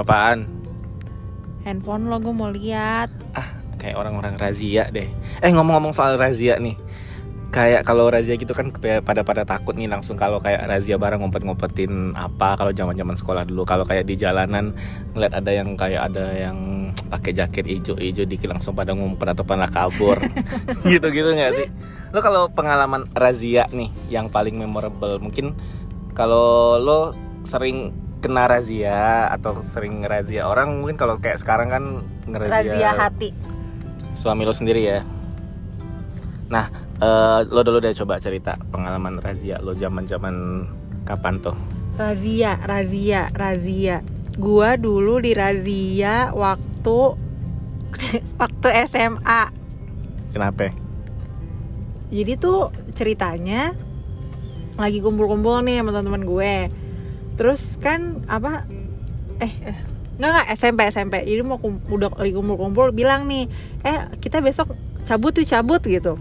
[0.00, 0.46] apaan?
[1.66, 3.10] Handphone lo gue mau lihat.
[3.36, 5.08] Ah, kayak orang-orang razia deh.
[5.44, 6.74] Eh ngomong-ngomong soal razia nih.
[7.48, 12.12] Kayak kalau razia gitu kan pada pada takut nih langsung kalau kayak razia barang ngumpet-ngumpetin
[12.12, 14.76] apa kalau zaman-zaman sekolah dulu kalau kayak di jalanan
[15.16, 19.64] ngeliat ada yang kayak ada yang pakai jaket ijo-ijo dikit langsung pada ngumpet atau pada
[19.64, 20.20] kabur
[20.92, 21.68] gitu-gitu nggak sih?
[22.12, 25.56] Lo kalau pengalaman razia nih yang paling memorable mungkin
[26.12, 27.16] kalau lo
[27.48, 31.84] sering kena razia atau sering razia orang mungkin kalau kayak sekarang kan
[32.26, 33.30] ngerazia Razia hati.
[34.12, 35.00] suami lo sendiri ya.
[36.48, 40.66] Nah, eh, lo dulu deh coba cerita pengalaman razia lo zaman-zaman
[41.04, 41.54] kapan tuh?
[41.94, 44.02] Razia, razia, razia.
[44.34, 46.98] Gua dulu di razia waktu
[48.40, 49.42] waktu SMA.
[50.28, 50.70] Kenapa?
[52.08, 53.74] Jadi tuh ceritanya
[54.74, 56.54] lagi kumpul-kumpul nih sama teman-teman gue.
[57.38, 58.66] Terus kan apa
[59.38, 59.76] eh, eh
[60.18, 61.14] nggak nggak SMP SMP.
[61.22, 63.46] Jadi mau kum- udah lagi kumpul-kumpul bilang nih,
[63.80, 66.18] "Eh, kita besok cabut tuh cabut gitu."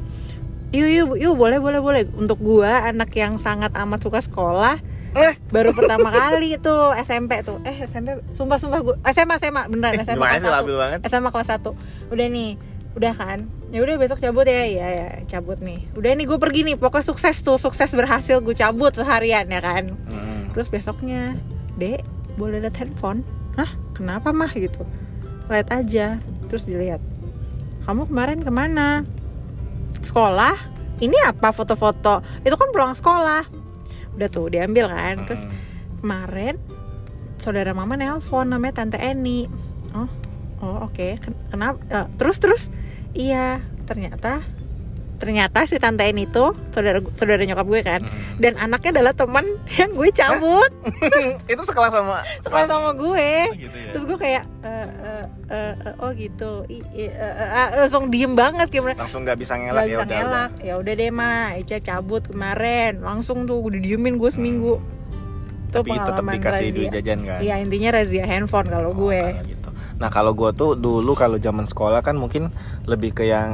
[0.69, 2.01] Yuk, yuk, yuk, boleh, boleh, boleh.
[2.13, 4.77] Untuk gua anak yang sangat amat suka sekolah,
[5.13, 5.33] Eh.
[5.47, 7.57] baru pertama kali tuh SMP tuh.
[7.63, 10.57] Eh, SMP, sumpah, sumpah gua SMA, SMA, beneran SMA Gimana kelas sih satu.
[10.59, 10.99] labil banget?
[11.03, 11.71] SMA kelas 1
[12.07, 12.51] udah nih
[12.93, 16.61] udah kan ya udah besok cabut ya ya ya cabut nih udah nih gue pergi
[16.63, 20.36] nih pokoknya sukses tuh sukses berhasil gue cabut seharian ya kan Hmm.
[20.57, 21.37] Terus besoknya
[21.77, 22.01] dek
[22.33, 23.21] boleh lihat handphone?
[23.53, 23.69] Hah?
[23.93, 24.49] Kenapa mah?
[24.49, 24.81] gitu.
[25.53, 26.17] Lihat aja.
[26.49, 26.97] Terus dilihat.
[27.85, 29.05] Kamu kemarin ke mana?
[30.01, 30.57] Sekolah.
[30.97, 32.25] Ini apa foto-foto?
[32.41, 33.45] Itu kan pulang sekolah.
[34.17, 35.29] Udah tuh diambil kan.
[35.29, 35.53] Terus Hmm.
[36.01, 36.55] kemarin
[37.37, 39.45] saudara mama nelpon namanya tante Eni.
[39.93, 40.09] Oh
[40.61, 41.21] oh oke.
[41.21, 42.63] Ken- kenapa Eh, terus terus?
[43.13, 44.41] Iya ternyata
[45.17, 48.37] ternyata si tante Eni itu saudara saudara nyokap gue kan Hmm.
[48.37, 50.71] dan anaknya adalah teman yang gue cabut
[51.51, 53.91] itu sekelas sama sekolah sama gue Oh, gitu ya.
[53.91, 58.67] terus gue kayak eh, eh, eh, oh gitu I, eh, eh, eh, langsung diem banget
[58.69, 60.17] kayak langsung nggak bisa ngelak ya bisa udah.
[60.19, 65.73] ngelak ya udah deh mah Ica cabut kemarin langsung tuh gue didiemin gue seminggu Hmm.
[65.73, 67.39] tuh Tapi tetap dikasih duit jajan kan.
[67.39, 69.19] Iya intinya razia handphone kalau Oh, gue.
[69.43, 69.56] gitu.
[69.97, 72.53] Nah kalau gue tuh dulu kalau zaman sekolah kan mungkin
[72.83, 73.49] lebih ke yang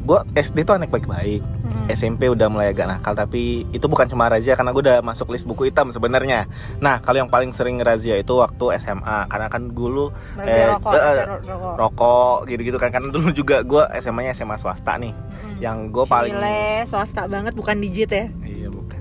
[0.00, 1.86] gue SD tuh anak baik-baik, Mm.
[1.90, 5.44] SMP udah mulai agak nakal tapi itu bukan cuma razia karena gue udah masuk list
[5.44, 6.48] buku hitam sebenarnya.
[6.78, 11.14] Nah kalau yang paling sering razia itu waktu SMA karena kan dulu eh, rokok, eh,
[11.18, 11.74] ro- rokok.
[11.76, 15.56] rokok gitu-gitu kan karena dulu juga gue SMA-nya SMA swasta nih, Mm.
[15.58, 18.26] yang gue paling Cile, swasta banget bukan digit ya.
[18.40, 19.00] Iya bukan.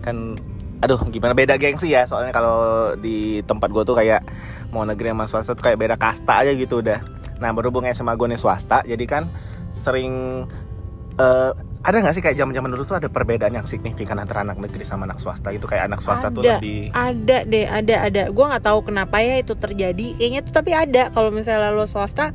[0.00, 0.16] Kan
[0.78, 2.58] aduh gimana beda gengsi ya soalnya kalau
[2.96, 4.26] di tempat gue tuh kayak
[4.72, 6.98] mau negeri sama swasta tuh kayak beda kasta aja gitu udah.
[7.38, 9.28] Nah berhubung SMA gue nih swasta jadi kan
[9.72, 10.44] sering
[11.20, 11.52] eh,
[11.82, 14.86] ada nggak sih kayak zaman zaman dulu tuh ada perbedaan yang signifikan antara anak negeri
[14.86, 16.62] sama anak swasta gitu kayak anak swasta tuh Ada.
[16.62, 18.22] lebih Ada deh, ada ada.
[18.30, 20.14] Gue nggak tahu kenapa ya itu terjadi.
[20.14, 21.10] Kayaknya tuh tapi ada.
[21.10, 22.30] Kalau misalnya lo swasta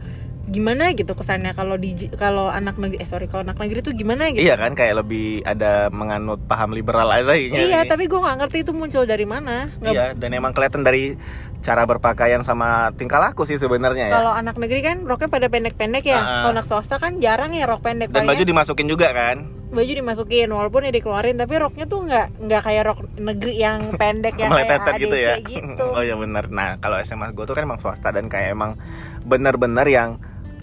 [0.47, 4.31] gimana gitu kesannya kalau di kalau anak negeri eh sorry kalau anak negeri tuh gimana
[4.31, 7.85] gitu Iya kan kayak lebih ada menganut paham liberal aja Iya, ini.
[7.85, 11.19] tapi gue nggak ngerti itu muncul dari mana Nggak- Iya dan emang kelihatan dari
[11.59, 14.13] cara berpakaian sama tingkah laku sih sebenarnya ya.
[14.13, 16.27] kalau anak negeri kan roknya pada pendek-pendek ya Ah, ah.
[16.41, 19.37] kalau anak swasta kan jarang ya rok pendek Dan baju Palingnya dimasukin juga kan.
[19.67, 24.39] baju dimasukin walaupun ya dikeluarin tapi roknya tuh nggak nggak kayak rok negeri yang pendek
[24.41, 25.85] yang kayak ADC gitu ya gitu.
[25.91, 28.79] oh iya benar nah kalau SMA gue tuh kan emang swasta dan kayak emang
[29.21, 30.09] bener-bener yang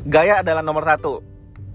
[0.04, 1.24] gaya adalah nomor satu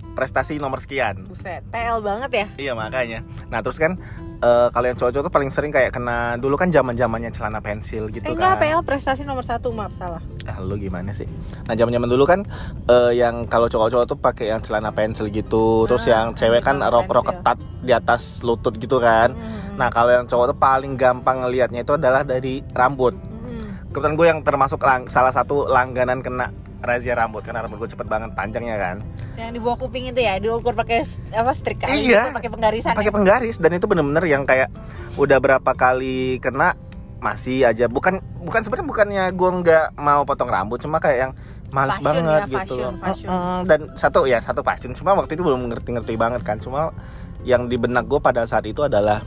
[0.10, 2.46] prestasi nomor sekian Buset, PL banget ya.
[2.60, 3.96] iya makanya nah terus kan
[4.38, 8.10] eh, kalau yang cowok-cowok tuh paling sering kayak kena dulu kan zaman zamannya celana pensil
[8.10, 10.20] gitu eh, enggak, kan PL prestasi nomor satu, maaf salah.
[10.44, 11.24] ah, lu gimana sih
[11.64, 12.44] nah zaman zaman dulu kan
[12.86, 16.82] eh, yang kalau cowok-cowok tuh pakai yang celana pensil gitu terus Ah, yang cewek kan
[16.82, 19.78] rok rok ketat di atas lutut gitu kan Hmm.
[19.78, 23.88] nah kalau yang cowok tuh paling gampang ngelihatnya itu adalah dari rambut Hmm.
[23.88, 28.08] kebetulan gue yang termasuk lang- salah satu langganan kena razia rambut karena rambut gue cepet
[28.08, 28.98] banget panjangnya kan
[29.36, 32.32] Yang di bawah kuping itu ya, diukur pakai apa strika Iya.
[32.32, 32.94] gitu, pakai penggarisan.
[32.96, 33.16] pakai ya?
[33.16, 34.72] penggaris dan itu bener-bener yang kayak
[35.16, 36.76] udah berapa kali kena
[37.20, 41.32] masih aja bukan bukan sebenarnya bukannya gue nggak mau potong rambut cuma kayak yang
[41.70, 43.32] males Fashion banget ya, gitu fashion,
[43.68, 46.96] dan satu ya satu fashion cuma waktu itu belum ngerti-ngerti banget kan cuma
[47.44, 49.20] yang di benak gue pada saat itu adalah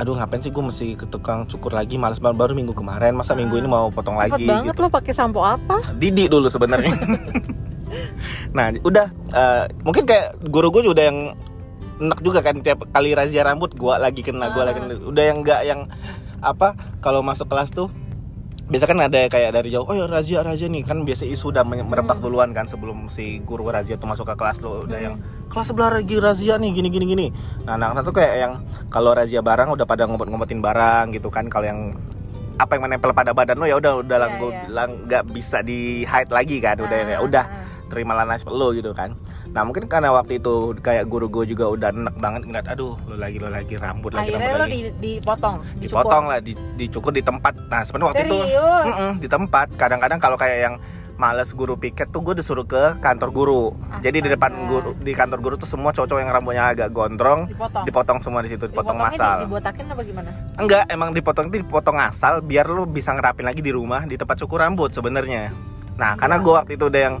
[0.00, 3.36] aduh ngapain sih gue mesti ke tukang cukur lagi males banget baru minggu kemarin masa
[3.36, 5.92] minggu ini mau potong Cepet lagi banget gitu lo pakai sampo apa?
[5.92, 6.96] Didi dulu sebenarnya.
[8.56, 11.36] nah, udah eh, mungkin kayak guru gue udah yang
[12.00, 15.04] enak juga kan tiap kali razia rambut gua lagi kena gua lagi kena.
[15.04, 15.80] udah yang enggak yang
[16.40, 16.72] apa
[17.04, 17.92] kalau masuk kelas tuh
[18.70, 21.66] biasa kan ada kayak dari jauh oh ya razia razia nih kan biasa isu udah
[21.66, 22.24] me- merebak Hmm.
[22.24, 25.06] duluan kan sebelum si guru razia tuh masuk ke kelas lo udah Hmm.
[25.10, 25.14] yang
[25.50, 27.26] kelas sebelah lagi razia nih gini gini gini
[27.66, 28.52] nah anak-anak tuh kayak yang
[28.86, 31.98] kalau razia barang udah pada ngumpet-ngumpetin barang gitu kan kalau yang
[32.56, 34.60] apa yang menempel pada badan lo ya udah udah gue iya.
[34.68, 37.69] bilang nggak bisa di hide lagi kan udah Ah, ya udah ah.
[37.90, 39.18] Terimalah nasib lo gitu kan.
[39.50, 43.18] Nah mungkin karena waktu itu kayak guru gue juga udah enek banget ngeliat aduh lo
[43.18, 44.78] lagi lo lagi rambut lagi akhirnya rambut lo lagi.
[44.78, 44.80] di,
[45.18, 47.58] dipotong dipotong lah di, dicukur di tempat.
[47.66, 48.84] Nah sebenarnya waktu itu serius?
[48.86, 49.66] Mm-mm, di tempat.
[49.74, 50.76] Kadang-kadang kalau kayak yang
[51.20, 53.62] males guru piket tuh gue disuruh ke kantor guru.
[54.00, 54.70] Jadi di depan Astaga.
[54.72, 57.84] guru di kantor guru tuh semua cowok yang rambutnya agak gondrong dipotong?
[57.84, 60.30] dipotong semua di situ dipotong massal di- dibotakin apa gimana?
[60.56, 64.40] Enggak emang dipotong itu dipotong asal biar lu bisa ngerapin lagi di rumah di tempat
[64.40, 65.52] cukur rambut sebenarnya.
[66.00, 66.44] Nah karena Iya.
[66.48, 67.16] gue waktu itu udah yang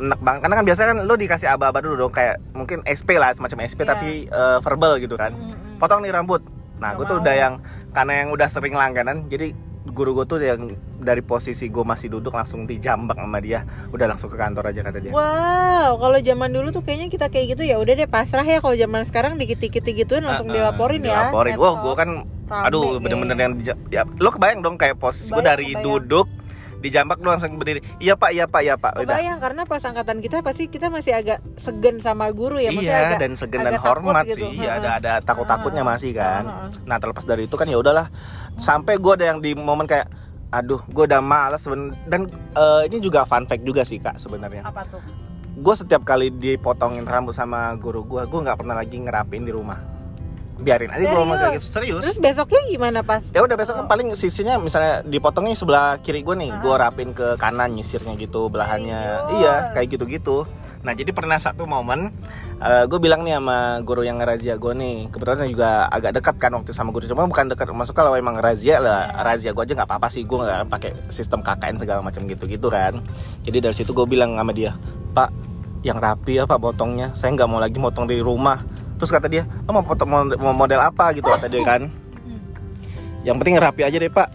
[0.00, 3.30] enak banget karena kan biasanya kan lu dikasih aba-aba dulu dong kayak mungkin SP lah
[3.30, 3.88] semacam SP Iya.
[3.90, 5.76] tapi eh, verbal gitu kan Mm-mm.
[5.76, 6.40] potong nih rambut
[6.76, 7.54] nah gue tuh udah yang
[7.90, 9.52] karena yang udah sering langganan jadi
[9.82, 14.28] guru gue tuh yang dari posisi gue masih duduk langsung dijambak sama dia udah langsung
[14.28, 17.76] ke kantor aja kata dia Wow, kalau zaman dulu tuh kayaknya kita kayak gitu ya
[17.76, 18.60] udah deh pasrah ya.
[18.60, 21.28] Kalau zaman sekarang dikit-dikit gituin langsung Heeh, dilaporin ya.
[21.28, 22.10] dilaporin wah gue kan
[22.46, 23.52] Rame aduh bener-bener yang
[23.88, 25.82] ya, lo kebayang dong kayak posisi gue dari kebayang.
[25.82, 26.26] duduk
[26.80, 27.84] dijambak lo langsung berdiri.
[28.00, 28.96] Iya pak iya pak iya pak.
[28.96, 29.16] Udah.
[29.16, 33.08] Kebayang karena pas angkatan kita pasti kita masih agak segan sama guru ya, maksudnya iya
[33.12, 34.48] agak dan segan dan agak hormat gitu.
[34.48, 34.64] sih.
[34.64, 36.72] Iya ada ada takut takutnya masih kan.
[36.88, 38.08] Nah terlepas dari itu kan ya udahlah.
[38.56, 40.08] Sampai gue ada yang di momen kayak
[40.50, 42.26] aduh gue udah males seben- dan
[42.58, 44.98] eh, ini juga fun fact juga sih kak sebenarnya apa tuh?
[45.54, 49.78] gue setiap kali dipotongin rambut sama guru gue gue nggak pernah lagi ngerapin di rumah
[50.60, 53.24] biarin aja gue rumah kayak gitu serius Terus besoknya gimana pas?
[53.26, 56.58] ya udah besok kan paling sisinya misalnya dipotongnya sebelah kiri gue nih Ah.
[56.58, 59.36] gue rapin ke kanan nyisirnya gitu belahannya Serius?
[59.36, 60.36] iya kayak gitu gitu
[60.80, 62.08] nah jadi pernah satu momen
[62.60, 66.72] gue bilang nih sama guru yang ngerazia gue nih kebetulan juga agak dekat kan waktu
[66.72, 69.20] sama guru cuma bukan dekat masuk kalau emang razia lah Iya.
[69.22, 72.68] razia gue aja nggak apa-apa sih gue nggak pakai sistem KKN segala macam gitu gitu
[72.68, 73.00] kan
[73.42, 74.76] jadi dari situ gue bilang sama dia
[75.10, 75.32] pak
[75.80, 78.60] yang rapi ya pak potongnya saya nggak mau lagi motong di rumah
[79.00, 81.16] terus kata dia "Lo mau potong mau model apa?
[81.16, 81.88] gitu kata dia kan.
[83.24, 84.28] Yang penting rapi aja deh pak.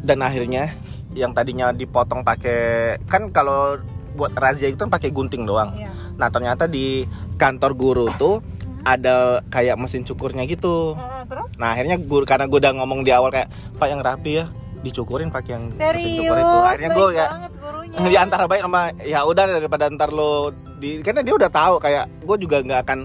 [0.00, 0.72] Dan akhirnya
[1.12, 3.76] yang tadinya dipotong pakai kan kalau
[4.16, 5.76] buat razia itu kan pakai gunting doang.
[5.76, 5.92] Iya.
[6.18, 7.08] nah ternyata di
[7.40, 8.44] kantor guru tuh
[8.84, 10.96] ada kayak mesin cukurnya gitu.
[11.28, 11.48] Terus?
[11.60, 14.44] nah akhirnya guru karena gue udah ngomong di awal kayak pak yang rapi ya
[14.80, 16.58] dicukurin pakai yang mesin Serius, cukur itu.
[16.64, 17.30] Akhirnya gue kayak
[17.60, 17.98] gurunya.
[18.12, 22.04] di antara baik sama ya udah daripada ntar lo di karena dia udah tahu kayak
[22.24, 22.98] gue juga nggak akan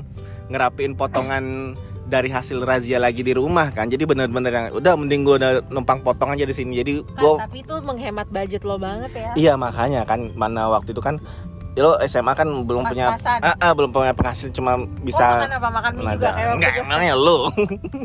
[0.50, 1.76] ngerapiin potongan
[2.06, 6.06] dari hasil razia lagi di rumah kan jadi bener-bener yang udah mending gue udah numpang
[6.06, 9.32] potong aja di sini jadi Kan, gue tapi itu menghemat budget lo banget ya.
[9.34, 11.18] iya makanya kan mana waktu itu kan
[11.76, 13.40] ya lo SMA kan belum punya Pas-pasan.
[13.44, 16.72] ah, ah, belum punya penghasilan cuma Oh, bisa makan apa makan mie juga kayak enggak
[16.80, 17.38] emangnya lu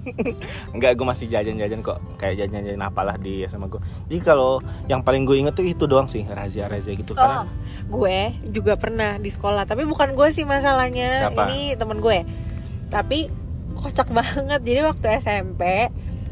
[0.75, 5.23] enggak gue masih jajan-jajan kok kayak jajan-jajan apalah di SMA gue jadi kalau yang paling
[5.23, 7.47] gue inget tuh itu doang sih razia-razia gitu Oh, karena
[7.87, 8.19] gue
[8.51, 11.27] juga pernah di sekolah, tapi bukan gue sih masalahnya.
[11.27, 11.43] Siapa?
[11.45, 12.23] Ini temen gue.
[12.87, 13.27] Tapi
[13.75, 14.61] kocak banget.
[14.63, 15.63] Jadi waktu SMP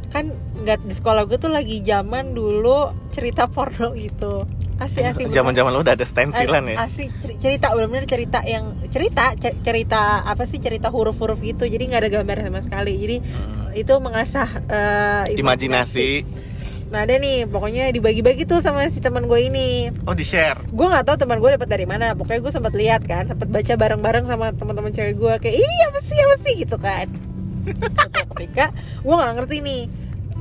[0.09, 4.49] kan nggak di sekolah gue tuh lagi zaman dulu cerita porno gitu.
[4.79, 5.27] Asik asik.
[5.27, 5.35] bener.
[5.35, 10.23] zaman-zaman lo udah ada stensilan ya Asik ceri- cerita benar-benar cerita yang cerita cer- cerita
[10.23, 11.65] apa sih cerita huruf-huruf gitu.
[11.65, 12.95] Jadi nggak ada gambar sama sekali.
[12.97, 13.75] Jadi Hmm.
[13.75, 16.11] itu mengasah eh, imajinasi
[16.89, 19.93] Nah ada nih, pokoknya dibagi-bagi tuh sama si teman gue ini.
[20.03, 23.05] oh di share gue nggak tahu teman gue dapat dari mana pokoknya gue sempat lihat
[23.05, 26.77] kan sempat baca bareng-bareng sama teman-teman cewek gue kayak iya apa sih apa sih gitu
[26.79, 27.07] kan
[28.35, 28.65] ketika
[28.99, 29.83] gue nggak ngerti nih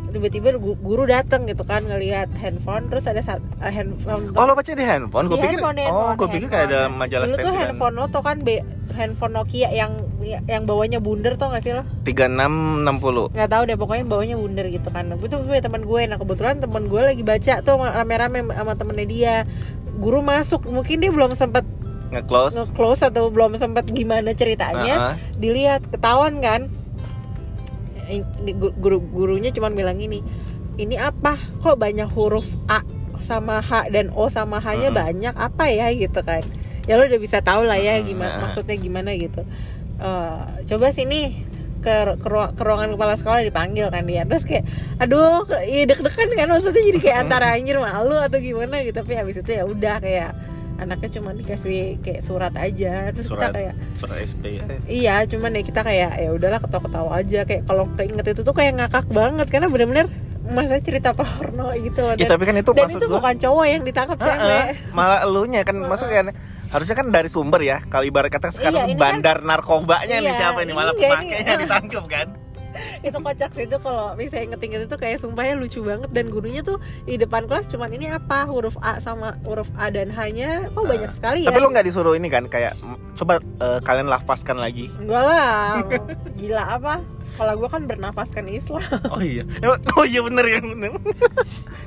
[0.08, 4.56] tiba-tiba gu- guru datang gitu kan ngelihat handphone terus ada saat eh, handphone oh lo
[4.56, 5.28] baca di handphone?
[5.28, 8.24] Gue pikir handphone, oh gue pikir kayak ada majalah dulu tuh stensilan handphone lo tuh
[8.24, 8.64] kan be-
[8.96, 11.84] handphone Nokia yang yang bawahnya bundar tau gak sih lo?
[12.04, 15.12] 3660 nggak tahu deh pokoknya bawahnya bundar gitu kan.
[15.14, 19.36] Itu gue teman gue nah kebetulan teman gue lagi baca tuh rame-rame sama temennya dia.
[19.98, 21.68] Guru masuk mungkin dia belum sempat
[22.08, 22.56] nge-close.
[22.56, 24.96] nge-close atau belum sempat gimana ceritanya.
[25.12, 25.16] Heeh.
[25.36, 26.72] dilihat ketahuan kan
[28.80, 30.24] guru gurunya cuma bilang gini
[30.78, 31.36] ini apa?
[31.60, 32.86] Kok banyak huruf A
[33.18, 35.00] sama H dan O sama H nya Mm-mm.
[35.02, 35.34] banyak?
[35.34, 35.90] Apa ya?
[35.90, 36.46] gitu kan.
[36.86, 39.42] Ya lo udah bisa tahu lah ya Mm, gimana maksudnya gimana gitu.
[39.98, 41.44] Eh, coba sini
[41.82, 44.22] ke, ke, ruang- ke ruangan kepala sekolah dipanggil kan dia.
[44.24, 44.64] Terus kayak
[45.02, 49.02] aduh ya deg-degan kan maksudnya jadi kayak antara anjir malu atau gimana gitu.
[49.02, 50.32] Tapi habis itu ya udah kayak
[50.78, 53.12] anaknya cuma dikasih kayak surat aja.
[53.14, 53.50] Terus Surat.
[53.50, 54.64] kita kayak surat SP ya?
[54.86, 57.40] Iya cuman ya kita kayak ya udahlah ketawa-ketawa aja.
[57.44, 59.48] Kayak kalau keinget itu tuh kayak ngakak banget.
[59.50, 60.08] Karena bener-bener
[60.48, 62.00] masa cerita porno gitu.
[62.08, 64.66] Loh ya dan, tapi kan itu dan itu gue bukan cowok yang ditangkap cewek.
[64.96, 66.28] malah elunya kan maksudnya kan
[66.72, 67.78] harusnya kan dari sumber ya.
[67.84, 72.06] Kalau ibarat kata sekarang Iya, ini bandar narkobanya nih Iya, siapa ini malah pemakainya ditangkap
[72.08, 72.47] kan
[73.00, 76.78] itu kocak sih itu kalau misalnya ngetik itu kayak sumpahnya lucu banget dan gurunya tuh
[77.04, 81.12] di depan kelas cuman ini apa huruf A sama huruf A dan H-nya kok banyak
[81.12, 84.90] sekali ya Tapi lo nggak disuruh ini kan kayak "M- coba eh, kalian lafazkan lagi.
[84.96, 85.82] enggak lah
[86.34, 86.94] gila apa
[87.28, 89.44] sekolah gue kan bernafaskan Islam Oh iya.
[89.94, 90.94] Oh iya bener ya bener.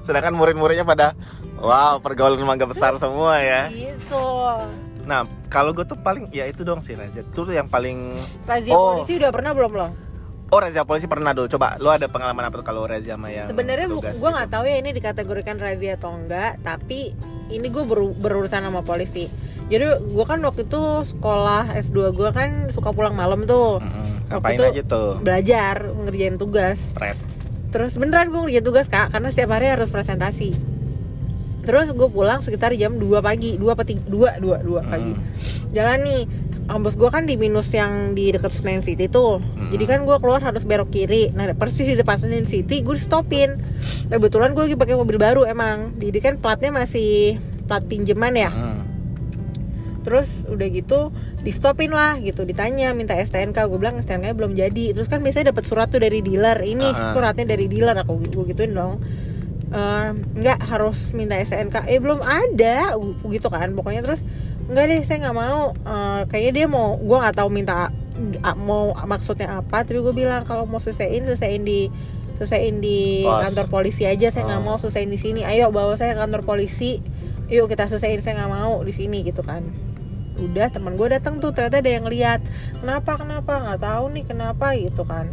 [0.01, 1.15] Sedangkan murid-muridnya pada
[1.57, 3.69] wow pergaulan mangga besar semua ya.
[3.69, 4.27] gitu
[5.01, 7.23] Nah kalau gue tuh paling ya itu dong sih razia.
[7.23, 8.99] Itu tuh yang paling razia Oh.
[8.99, 9.89] polisi udah pernah belum lo
[10.51, 11.47] Oh razia polisi pernah dulu.
[11.49, 14.27] Coba lo ada pengalaman apa tuh kalau razia sama yang sebenarnya gue gitu?
[14.27, 17.15] nggak tahu ya ini dikategorikan razia atau enggak tapi
[17.49, 19.31] ini gue beru- berurusan sama polisi
[19.67, 24.07] jadi gue kan waktu itu sekolah S2 gue kan suka pulang malam tuh Mm-mm.
[24.29, 25.11] Waktu Ngapain itu- aja tuh?
[25.21, 27.15] belajar ngerjain tugas Pret.
[27.71, 30.51] terus beneran gue ngerjain tugas kak karena setiap hari harus presentasi
[31.61, 35.23] terus gue pulang sekitar jam 2 pagi 2 apa 3, 2, 2, 2 pagi Mm.
[35.71, 36.23] jalan nih
[36.71, 39.43] kampus gue kan di minus yang di deket Senayan City tuh.
[39.43, 39.75] Mm.
[39.75, 41.35] jadi kan gue keluar harus belok kiri.
[41.35, 43.59] Nah persis di depan Senayan City gue stopin
[44.07, 45.99] kebetulan gue lagi pakai mobil baru emang.
[45.99, 48.51] Jadi kan platnya masih plat pinjaman ya.
[48.55, 48.79] Mm.
[50.01, 52.45] terus udah gitu di stopin lah gitu.
[52.45, 54.97] Ditanya minta STNK gue bilang STNK belum jadi.
[54.97, 56.57] Terus kan biasanya dapat surat tuh dari dealer.
[56.61, 57.13] Ini ah.
[57.17, 57.97] suratnya dari dealer.
[58.05, 59.01] Aku gue gituin dong.
[59.71, 60.09] Eh,
[60.41, 62.97] nggak harus minta STNK eh belum ada.
[63.29, 63.73] Gitu kan.
[63.73, 64.25] Pokoknya terus
[64.71, 65.75] nggak deh saya nggak mau.
[65.75, 67.91] Eh, kayaknya dia mau gue nggak tahu minta
[68.61, 71.89] mau maksudnya apa tapi gue bilang kalau mau selesaiin selesaiin di
[72.37, 73.49] selesaiin di Pos.
[73.49, 74.67] kantor polisi aja saya nggak Oh.
[74.73, 75.41] mau selesaiin di sini.
[75.43, 77.01] Ayo bawa saya ke kantor polisi.
[77.51, 79.67] Yuk kita selesaiin saya nggak mau di sini gitu kan.
[80.39, 82.41] Udah teman gue datang tuh ternyata ada yang lihat.
[82.81, 83.53] Kenapa kenapa?
[83.61, 85.27] Nggak tahu nih kenapa gitu kan.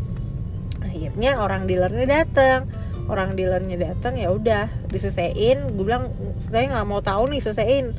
[0.81, 2.67] Akhirnya orang dealernya datang
[3.07, 6.11] orang dealernya datang ya udah diselesain gue bilang
[6.51, 7.95] saya nggak mau tahu nih selesaiin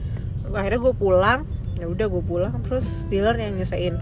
[0.50, 1.40] akhirnya gue pulang
[1.74, 3.94] ya udah gue pulang terus dealer yang nyelesain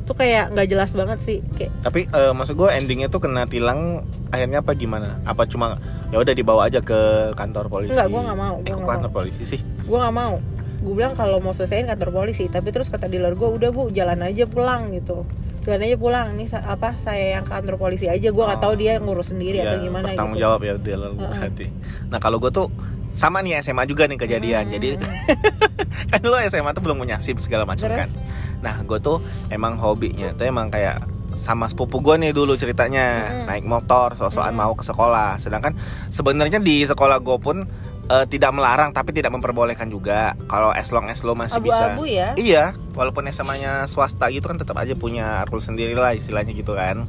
[0.00, 4.02] itu kayak nggak jelas banget sih kayak Tapi eh, maksud gue endingnya tuh kena tilang
[4.28, 5.22] akhirnya apa gimana?
[5.22, 5.78] Apa cuma
[6.10, 6.98] ya udah dibawa aja ke
[7.32, 7.94] kantor polisi?
[7.94, 9.60] Enggak, gua nggak mau, Eh, gua nggak kantor polisi sih?
[9.60, 10.34] gue nggak mau
[10.80, 14.16] gue bilang kalau mau selesaiin kantor polisi tapi terus kata dealer gue udah bu jalan
[14.18, 15.28] aja pulang gitu
[15.60, 18.64] jalan aja pulang sa- apa saya yang kantor polisi aja gue nggak Oh.
[18.64, 21.30] tahu dia ngurus sendiri atau Iya, gimana bertanggung gitu jawab ya lalu Heeh.
[21.36, 21.66] berarti.
[22.08, 22.66] Nah kalau gue tuh
[23.12, 24.64] sama nih SMA juga nih kejadian.
[24.68, 24.74] Hmm.
[24.78, 24.88] Jadi
[26.10, 27.98] kan lo SMA tuh belum punya SIM segala macam Terus?
[28.06, 28.08] kan.
[28.60, 31.02] Nah gue tuh emang hobinya tuh emang kayak
[31.38, 33.46] sama sepupu gue nih dulu ceritanya Mm-mm.
[33.46, 34.66] naik motor sosokan Mm-mm.
[34.66, 35.78] mau ke sekolah sedangkan
[36.10, 37.62] sebenarnya di sekolah gue pun
[38.10, 42.10] eh, tidak melarang tapi tidak memperbolehkan juga kalau as long as lo masih bisa abu-abu
[42.10, 42.64] ya Iya,
[42.98, 47.06] walaupun SMA-nya swasta gitu kan tetap aja punya rule sendiri lah istilahnya gitu kan.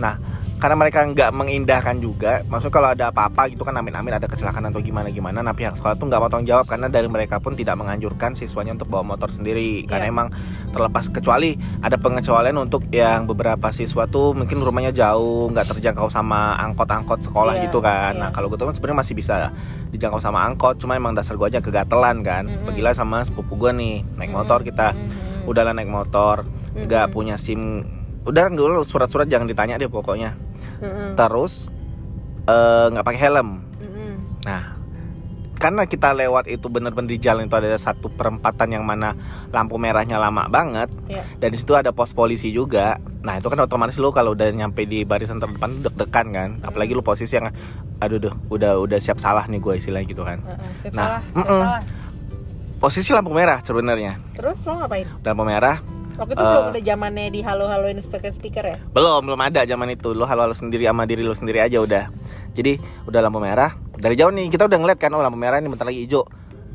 [0.00, 0.16] Nah,
[0.60, 4.84] karena mereka nggak mengindahkan juga, maksudnya kalau ada apa-apa gitu kan amin-amin ada kecelakaan atau
[4.84, 8.36] gimana-gimana, nah pihak sekolah tuh nggak mau tanggung jawab karena dari mereka pun tidak menganjurkan
[8.36, 10.12] siswanya untuk bawa motor sendiri karena Iya.
[10.12, 10.28] emang
[10.68, 16.52] terlepas kecuali ada pengecualian untuk yang beberapa siswa tuh mungkin rumahnya jauh nggak terjangkau sama
[16.60, 18.20] angkot-angkot sekolah Iya, gitu kan.
[18.20, 18.36] Nah iya.
[18.36, 19.56] kalau gue tuh kan sebenarnya masih bisa
[19.90, 22.44] dijangkau sama angkot, cuma emang dasar gue aja kegatelan kan.
[22.44, 22.68] Mm-mm.
[22.68, 25.48] Pergilah sama sepupu gue nih naik motor kita Mm-mm.
[25.48, 26.44] udahlah naik motor
[26.76, 27.16] nggak Mm-mm.
[27.16, 27.80] punya sim
[28.20, 30.36] udah dulu surat-surat jangan ditanya deh pokoknya
[30.80, 31.14] Mm-mm.
[31.14, 31.68] terus
[32.44, 34.12] eh, nggak pakai helm Mm-mm.
[34.42, 34.76] nah
[35.54, 39.12] karena kita lewat itu bener-bener di jalan itu ada satu perempatan yang mana
[39.50, 41.20] lampu merahnya lama banget Iya.
[41.36, 44.82] dan di situ ada pos polisi juga nah itu kan otomatis lu kalau udah nyampe
[44.82, 47.52] di barisan terdepan deg-degan kan apalagi lu posisi yang
[48.00, 50.40] aduh duh udah udah siap salah nih gue istilahnya gitu kan.
[50.80, 51.80] Siap Nah, salah, salah.
[52.80, 55.76] posisi lampu merah sebenarnya terus lo ngapain lampu merah
[56.18, 56.50] waktu itu Eh.
[56.50, 60.10] belum ada zamannya di halo haloin speaker ya Belum, belum ada zaman itu.
[60.14, 62.10] Lo halo-halo sendiri sama diri lo sendiri aja udah.
[62.54, 63.74] Jadi udah lampu merah.
[64.00, 66.24] Dari jauh nih kita udah ngeliat kan oh lampu merah ini bentar lagi hijau.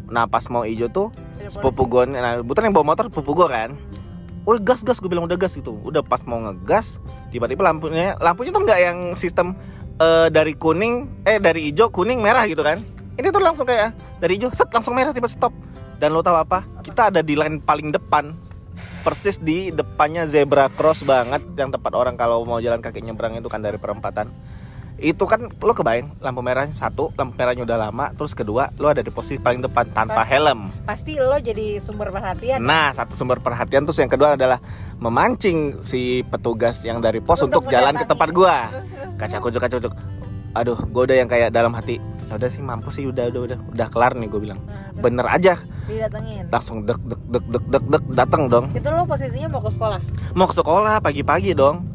[0.08, 1.10] Nah pas mau hijau tuh
[1.46, 3.74] sepupu gue, nah bukan yang bawa motor sepupu gue kan.
[4.46, 5.78] Oh gas gas gue bilang udah gas gitu.
[5.82, 7.02] Udah pas mau ngegas,
[7.34, 9.58] tiba-tiba lampunya lampunya tuh nggak yang sistem
[9.98, 12.82] eh, dari kuning eh dari hijau kuning merah gitu kan.
[13.18, 15.54] Ini tuh langsung kayak dari hijau set langsung merah tiba stop.
[15.96, 16.68] Dan lo tahu apa?
[16.84, 18.36] Kita ada di line paling depan
[19.06, 23.46] persis di depannya zebra cross banget yang tempat orang kalau mau jalan kaki nyebrang itu
[23.46, 24.34] kan dari perempatan.
[24.96, 29.04] Itu kan lo kebayang lampu merahnya satu lampu merahnya udah lama terus kedua lo ada
[29.04, 30.72] di posisi paling depan tanpa Pas- helm.
[30.88, 32.64] pasti lo jadi sumber perhatian.
[32.64, 34.58] Nah satu sumber perhatian terus yang kedua adalah
[34.98, 38.72] memancing si petugas yang dari pos untuk, Untuk jalan ke tempat gua.
[39.20, 39.94] Kaca kucuk kaca kucuk
[40.56, 43.06] aduh gue udah yang kayak dalam hati "Ya udah sih mampus sih.
[43.06, 43.60] Udah udah udah.
[43.70, 44.60] Udah kelar nih gue bilang.
[44.66, 45.54] Nah, bener aja.
[45.86, 46.50] Didatengin.
[46.50, 48.66] Langsung dek dek dek dek dek dek datang dong.
[48.74, 50.00] Itu lo posisinya mau ke sekolah?
[50.34, 51.86] Mau ke sekolah pagi-pagi dong.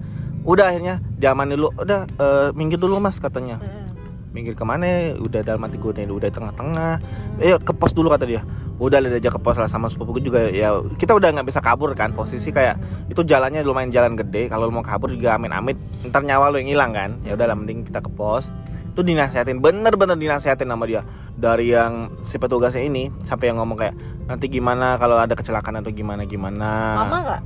[0.46, 3.58] Udah akhirnya diamanin dulu udah eh, minggir dulu mas katanya.
[3.60, 3.88] Mm-mm.
[4.30, 7.02] minggir ke mana udah dalam hati gue nih udah tengah-tengah.
[7.42, 8.46] Eh ke pos dulu kata dia.
[8.78, 10.46] Udah lihat aja ke pos lah sama sepupu gue juga.
[10.48, 12.14] Ya kita udah nggak bisa kabur kan.
[12.14, 12.78] Posisi kayak
[13.10, 14.46] itu jalannya lumayan jalan gede.
[14.46, 15.74] Kalau mau kabur juga amin-amin
[16.08, 17.18] ntar nyawa lo yang hilang kan.
[17.26, 18.54] Ya udah lah mending kita ke pos
[19.00, 21.00] itu dinasihatin bener-bener dinasihatin sama dia.
[21.32, 23.96] Dari yang si petugasnya ini sampai yang ngomong kayak
[24.28, 27.00] nanti gimana kalau ada kecelakaan atau gimana gimana?
[27.00, 27.40] Lama nggak?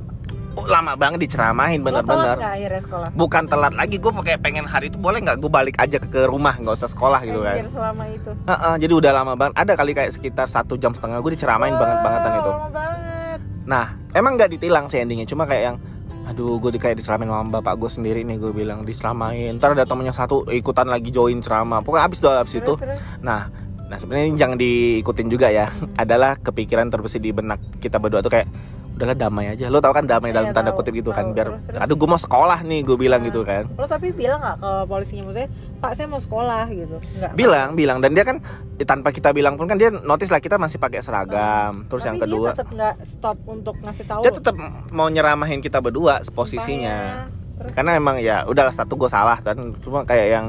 [0.55, 2.37] Oh, lama banget diceramahin telat bener-bener
[2.83, 3.09] sekolah?
[3.15, 6.55] Bukan telat lagi gue pakai pengen hari itu boleh nggak gue balik aja ke, rumah
[6.59, 7.59] nggak usah sekolah gitu kan?
[7.59, 8.31] Anjir, selama itu.
[8.47, 9.55] Heeh, jadi udah lama banget.
[9.59, 12.51] Ada kali kayak sekitar satu jam setengah gue diceramain banget bangetan itu.
[12.51, 13.39] lama banget.
[13.67, 13.85] Nah
[14.15, 15.77] emang nggak ditilang sih endingnya cuma kayak yang
[16.25, 19.85] aduh gue di kayak diceramain sama bapak gue sendiri nih gue bilang diceramain ntar ada
[19.85, 21.85] temennya satu ikutan lagi join ceramah.
[21.85, 22.73] Pokoknya abis doang abis itu.
[22.75, 23.47] Terus, nah
[23.85, 25.69] nah sebenarnya jangan diikutin juga ya.
[26.01, 28.49] Adalah kepikiran terbesit di benak kita berdua tuh kayak
[28.95, 29.67] udahlah damai aja.
[29.67, 31.17] Lo tau kan damai Iya, dalam tanda tahu, kutip gitu tahu.
[31.19, 31.79] kan biar Terus, terus.
[31.83, 33.27] aduh gue mau sekolah nih gue bilang Nah.
[33.27, 33.63] gitu kan.
[33.69, 35.23] lo tapi bilang nggak ke polisinya?
[35.25, 36.95] Maksudnya pak saya mau sekolah gitu.
[37.19, 37.97] Nggak bilang bilang.
[37.99, 38.37] Dan dia kan
[38.79, 41.83] tanpa kita bilang pun kan dia notice lah kita masih pakai seragam.
[41.85, 44.21] Terus yang kedua dia tetap nggak stop untuk ngasih tahu.
[44.23, 44.55] Dia tetap
[44.89, 47.27] mau nyeramahin kita berdua posisinya.
[47.71, 49.55] Karena emang ya udahlah satu gue salah kan.
[49.79, 50.47] Cuma kayak yang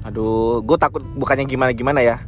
[0.00, 2.22] aduh gue takut bukannya gimana gimana ya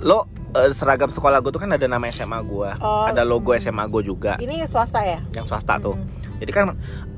[0.00, 3.60] lo eh, seragam sekolah gue tuh kan ada nama SMA gue Oh, ada logo hmm.
[3.60, 6.40] SMA gue juga ini swasta ya yang swasta tuh Hmm.
[6.40, 6.64] jadi kan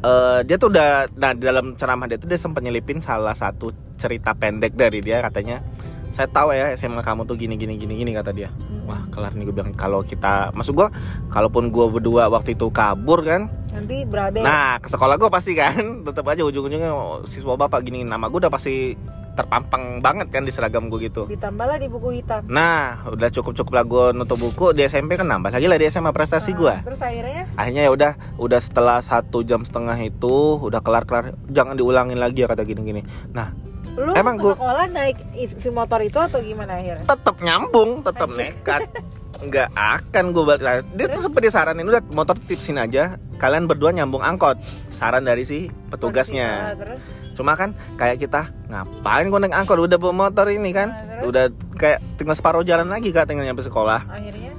[0.02, 3.70] eh, dia tuh udah nah di dalam ceramah dia tuh dia sempat nyelipin salah satu
[3.96, 5.64] cerita pendek dari dia katanya
[6.06, 8.86] saya tahu ya SMA kamu tuh gini gini gini gini kata dia Hmm.
[8.86, 10.88] wah kelar nih gue bilang kalau kita maksud gue
[11.28, 15.76] kalaupun gue berdua waktu itu kabur kan nanti berabe Nah, ke sekolah gue pasti kan,
[16.06, 18.96] tetap aja ujung-ujungnya oh, siswa bapak gini nama gue udah pasti
[19.36, 21.28] terpampang banget kan di seragam gue gitu.
[21.28, 25.24] ditambah lah di buku hitam Nah, udah cukup-cukup lah gue nutup buku di SMP kan
[25.24, 26.74] nambah lagi lah di SMA prestasi Nah, gue.
[26.86, 32.16] terus akhirnya Akhirnya ya udah, udah setelah satu jam setengah itu udah kelar-kelar, jangan diulangin
[32.16, 33.04] lagi ya kata gini-gini.
[33.30, 33.52] Nah,
[33.94, 35.16] lu Emang gua- sekolah naik
[35.52, 38.80] si motor itu atau gimana akhirnya tetap nyambung, tetap nekat.
[39.36, 40.80] Nggak akan gue balik lagi.
[40.94, 43.20] Dia tuh sempet disaranin udah motor tipsin aja.
[43.36, 44.56] Kalian berdua nyambung angkot.
[44.88, 46.72] Saran dari si petugasnya.
[46.72, 47.00] Terus
[47.36, 49.76] Cuma kan kayak kita ngapain naik angkot?
[49.76, 50.88] Udah bawa motor ini kan?
[50.88, 51.28] Nah, terus?
[51.28, 51.44] udah
[51.76, 54.08] kayak tinggal separuh jalan lagi kak tinggal nyampe sekolah.
[54.08, 54.56] Akhirnya?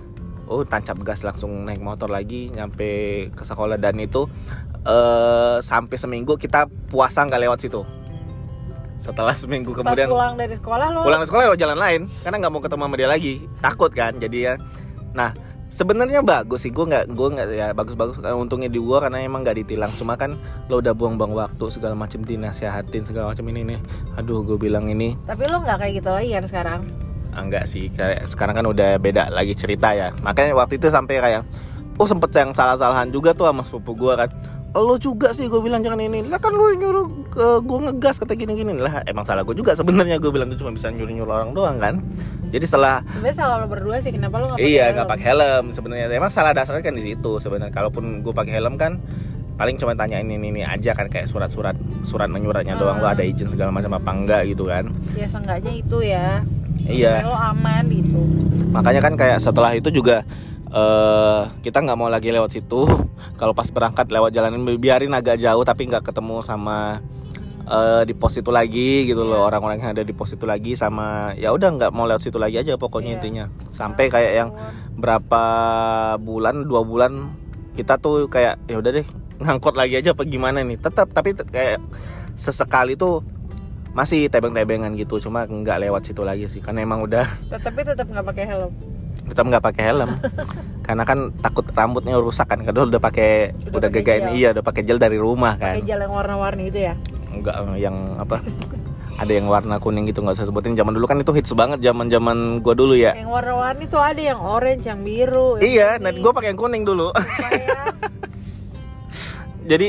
[0.48, 3.82] Oh tancap gas langsung naik motor lagi nyampe ke sekolah.
[3.82, 4.30] Dan itu
[4.86, 7.82] eh sampai seminggu kita puasa nggak lewat situ.
[8.98, 11.02] Setelah seminggu pas kemudian pulang dari sekolah lo?
[11.02, 13.34] Pulang ke sekolah lewat jalan lain karena nggak mau ketemu sama dia lagi.
[13.60, 14.54] Takut kan jadi ya.
[15.18, 15.34] Nah
[15.70, 19.46] sebenarnya bagus sih gue nggak gue nggak ya bagus-bagus karena untungnya di gue karena emang
[19.46, 19.92] nggak ditilang.
[19.96, 20.36] Cuma kan
[20.68, 23.80] lo udah buang-buang waktu segala macam dinasihatin segala macam ini nih
[24.20, 25.16] aduh gue bilang ini.
[25.28, 26.82] Tapi lo nggak kayak gitu lagi kan sekarang?
[27.38, 30.10] Ah, enggak sih kayak sekarang kan udah beda lagi cerita ya.
[30.24, 31.42] Makanya waktu itu sampai kayak
[31.98, 34.30] oh sempet yang salah-salahan juga tuh sama sepupu gue kan
[34.78, 36.22] lo juga sih gue bilang jangan ini.
[36.26, 37.06] Lah kan lo nyuruh
[37.62, 38.78] gue ngegas kata gini-gini.
[38.78, 40.22] Lah emang salah gue juga sebenarnya.
[40.22, 42.00] Gue bilang tuh cuma bisa nyuruh-nyuruh orang doang kan.
[42.48, 44.14] Jadi setelah sebenarnya salah lo berdua sih.
[44.14, 46.06] Kenapa lo nggak iya nggak pakai helm sebenarnya.
[46.10, 47.74] Emang salah dasarnya kan di situ sebenarnya.
[47.74, 49.02] Kalaupun gue pakai helm kan
[49.58, 51.10] paling cuma tanyain ini ini aja kan.
[51.10, 53.02] Kayak surat-surat surat menyuratnya doang.
[53.02, 53.18] Lo Ah.
[53.18, 54.94] ada izin segala macam apa enggak gitu kan.
[55.18, 56.46] Ya seenggaknya itu ya.
[56.88, 57.26] Iya.
[57.26, 58.22] Lo aman gitu.
[58.70, 60.22] Makanya kan kayak setelah itu juga
[60.68, 62.84] eh kita nggak mau lagi lewat situ.
[63.40, 67.00] Kalau pas berangkat lewat jalan ini biarin agak jauh tapi nggak ketemu sama
[67.68, 69.44] eh di pos itu lagi gitu loh.
[69.44, 69.48] Iya.
[69.52, 72.60] orang-orang yang ada di pos itu lagi sama ya udah nggak mau lewat situ lagi
[72.60, 73.18] aja pokoknya Iya.
[73.20, 73.46] intinya.
[73.72, 74.50] Sampai kayak yang
[74.96, 75.44] berapa
[76.20, 77.32] bulan dua bulan
[77.76, 80.80] kita tuh kayak ya udah deh ngangkut lagi aja apa gimana nih?
[80.80, 81.80] Tetap tapi kayak
[82.36, 83.24] sesekali tuh
[83.96, 85.20] masih tebeng-tebengan gitu.
[85.20, 87.28] Cuma nggak lewat situ lagi sih karena emang udah
[87.62, 88.97] tapi tetap nggak pakai helm
[89.28, 90.12] tetap nggak pakai helm.
[90.88, 94.32] Karena kan takut rambutnya rusak kan kadang udah pakai Udah udah, gel.
[94.32, 95.76] iya udah pakai gel dari rumah kan.
[95.76, 96.94] pakai gel yang warna-warni itu ya?
[97.28, 98.40] Enggak yang apa
[99.22, 100.80] ada yang warna kuning gitu nggak usah sebutin.
[100.80, 103.12] Zaman dulu kan itu hits banget zaman zaman gua dulu ya.
[103.14, 106.84] Yang warna-warni tuh ada yang orange yang biru yang iya nah gue pakai yang kuning
[106.88, 107.12] dulu.
[107.12, 108.00] Kayak-
[109.72, 109.88] jadi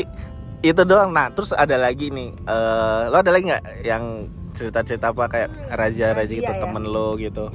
[0.58, 1.14] itu doang.
[1.14, 6.10] Nah terus ada lagi nih eh lo ada lagi nggak yang cerita-cerita apa kayak razia
[6.10, 6.58] razia gitu ya?
[6.58, 7.46] temen lo gitu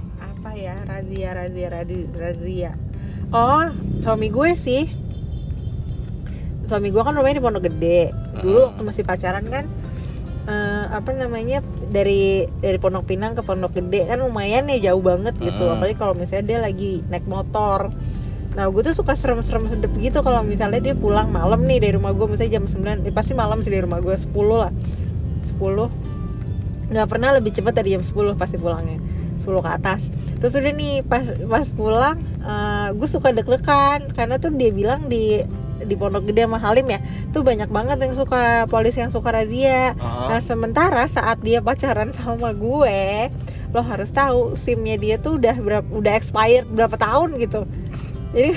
[0.53, 2.71] apa ya razia razia razia razia.
[3.33, 3.73] Oh
[4.05, 4.85] suami gue sih.
[6.69, 8.13] Suami gue kan rumahnya di Pondok Gede.
[8.37, 8.65] Dulu Mm.
[8.69, 9.65] waktu masih pacaran kan
[10.45, 15.33] eh, apa namanya dari dari Pondok Pinang ke Pondok Gede kan lumayan ya jauh banget
[15.41, 15.65] gitu.
[15.65, 15.73] Mm.
[15.73, 17.89] apalagi kalau misalnya dia lagi naik motor.
[18.53, 22.13] Nah gue tuh suka serem-serem sedep gitu kalau misalnya dia pulang malam nih dari rumah
[22.13, 24.69] gue misalnya jam 9 eh, pasti malam sih dari rumah gue 10 lah.
[25.57, 29.01] 10 nggak pernah lebih cepat dari jam 10 pasti pulangnya.
[29.41, 30.13] 10 ke atas
[30.43, 34.11] terus udah nih pas pas pulang eh, gue suka deg-degan.
[34.11, 35.39] Karena tuh dia bilang di
[35.83, 36.99] di Pondok Gede sama Halim ya
[37.35, 39.95] tuh banyak banget yang suka polisi yang suka razia.
[39.99, 40.31] Oh.
[40.31, 43.31] nah sementara saat dia pacaran sama gue
[43.73, 47.67] lo harus tahu simnya dia tuh udah berapa udah expired berapa tahun gitu.
[48.31, 48.51] Jadi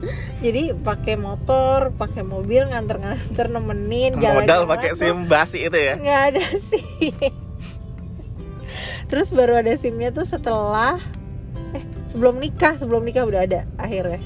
[0.44, 5.94] jadi pakai motor pakai mobil nganter-nganter nemenin modal jalan-jalan pakai sim basi itu ya?
[6.00, 7.12] nggak ada sih
[9.10, 11.02] terus baru ada simnya tuh setelah
[11.72, 14.22] eh sebelum nikah sebelum nikah udah ada akhirnya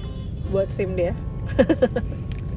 [0.49, 1.17] buat sim dia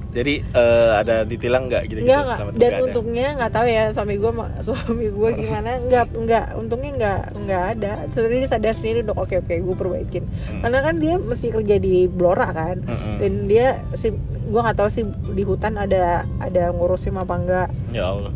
[0.08, 2.38] jadi eh, ada ditilang nggak gitu Enggak enggak.
[2.38, 2.86] selama itu Dan nggak ada?
[2.90, 4.32] untungnya nggak tahu ya suami gue
[4.64, 7.92] suami gue gimana nggak nggak untungnya nggak nggak ada.
[8.10, 10.24] Sebenarnya dia sadar sendiri dong oke oke gue perbaikin.
[10.26, 10.62] Hmm.
[10.64, 12.82] Karena kan dia mesti kerja di Blora kan.
[12.82, 13.16] Mm-mm.
[13.20, 17.68] Dan dia si gue nggak tahu sih di hutan ada ada ngurusin apa enggak.
[17.92, 18.34] ya Allah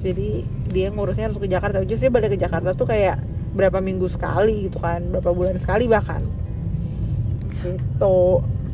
[0.00, 1.78] Jadi dia ngurusnya harus ke Jakarta.
[1.78, 3.22] Jadi dia balik ke Jakarta tuh kayak
[3.52, 6.22] berapa minggu sekali gitu kan, berapa bulan sekali bahkan.
[7.60, 8.18] Gitu.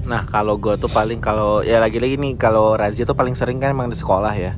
[0.07, 3.75] nah kalau gue tuh paling kalau ya lagi-lagi nih kalau razia tuh paling sering kan
[3.75, 4.55] emang di sekolah ya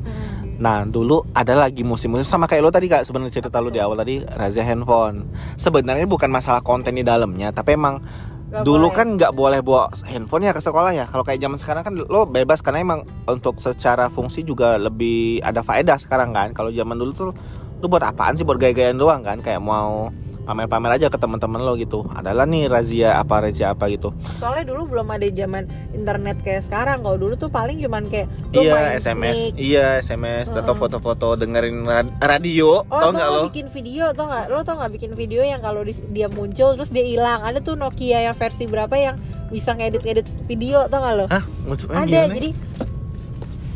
[0.59, 3.95] Nah dulu ada lagi musim-musim sama kayak lo tadi kak sebenarnya cerita lo di awal
[3.95, 5.31] tadi razia handphone.
[5.55, 8.03] Sebenarnya bukan masalah konten di dalamnya, tapi emang
[8.49, 8.97] Nggak dulu boleh.
[8.97, 11.07] kan nggak boleh bawa handphone ya ke sekolah ya.
[11.07, 13.01] Kalau kayak zaman sekarang kan lo bebas karena emang
[13.31, 16.51] untuk secara fungsi juga lebih ada faedah sekarang kan.
[16.51, 17.31] Kalau zaman dulu tuh
[17.79, 19.39] lo buat apaan sih buat gaya-gayaan doang kan?
[19.39, 20.11] Kayak mau
[20.43, 22.09] pamer-pamer aja ke teman-teman lo gitu.
[22.09, 24.17] Adalah nih razia apa razia apa gitu.
[24.35, 25.63] soalnya dulu belum ada zaman
[25.93, 29.61] internet kayak sekarang kalau dulu tuh paling cuman kayak lu Iya main SMS, sneak.
[29.61, 33.43] iya SMS atau foto-foto dengerin rad- radio, oh tau nggak lo?
[33.47, 36.89] bikin video tau nggak lo tau nggak bikin video yang kalau di- dia muncul terus
[36.89, 41.27] dia hilang ada tuh Nokia yang versi berapa yang bisa ngedit-ngedit video tau nggak lo
[41.29, 41.45] Hah?
[41.69, 42.33] Ada gimana?
[42.33, 42.51] jadi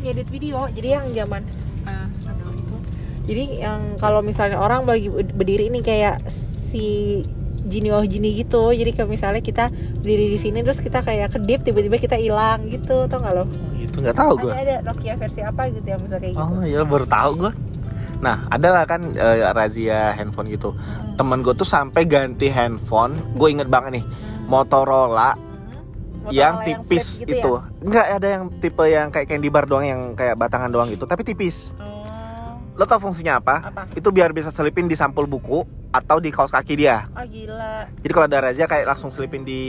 [0.01, 1.41] ngedit video jadi yang zaman
[1.83, 2.22] ah, itu
[3.23, 6.23] jadi yang kalau misalnya orang lagi berdiri ini kayak
[6.67, 7.19] si
[7.63, 11.63] Jini oh Jini gitu jadi kayak misalnya kita berdiri di sini terus kita kayak kedip
[11.63, 13.45] tiba-tiba kita hilang gitu tau nggak lo
[13.77, 14.51] Itu nggak tahu gue.
[14.51, 17.51] ada ada Nokia versi apa gitu yang bisa kayak gitu Oh iya baru tahu gue.
[18.19, 20.71] Nah ada lah kan eh, razia handphone gitu.
[20.71, 21.13] Hmm.
[21.13, 23.15] Temen gue tuh sampai ganti handphone.
[23.33, 24.05] Gue inget banget nih
[24.45, 26.31] Motorola Hmm.
[26.31, 27.51] yang Motorola tipis flip gitu itu.
[27.53, 27.61] ya?
[27.81, 31.03] Enggak ada yang tipe yang kayak candy bar doang yang kayak batangan doang gitu.
[31.03, 31.75] Tapi tipis.
[31.77, 31.92] Oh,
[32.73, 33.55] Lo tau fungsinya apa?
[33.63, 33.81] apa?
[33.93, 37.05] Itu biar bisa selipin di sampul buku atau di kaos kaki dia.
[37.13, 37.85] Oh gila.
[38.01, 39.61] Jadi kalau ada razia kayak langsung selipin di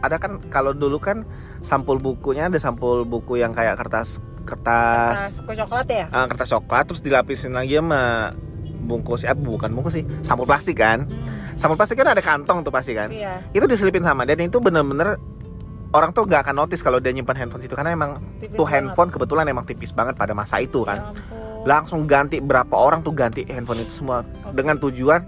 [0.00, 1.22] ada kan kalau dulu kan
[1.60, 6.04] sampul bukunya ada sampul buku yang kayak kertas kertas kue coklat ya?
[6.10, 8.34] ah, kertas coklat terus dilapisin lagi sama
[8.82, 11.06] bungkus eh bukan bungkus sih sampul plastik kan
[11.54, 13.38] sampul plastik kan ada kantong tuh pasti kan Iya.
[13.50, 15.14] itu diselipin sama dan itu bener-bener
[15.92, 18.74] orang tuh nggak akan notice kalau dia nyimpan handphone itu karena emang Tipis tuh banget.
[18.74, 21.51] handphone kebetulan emang tipis banget pada masa itu Ya kan ampun.
[21.62, 24.26] Langsung ganti berapa orang tuh ganti handphone itu semua.
[24.50, 25.22] Dengan tujuan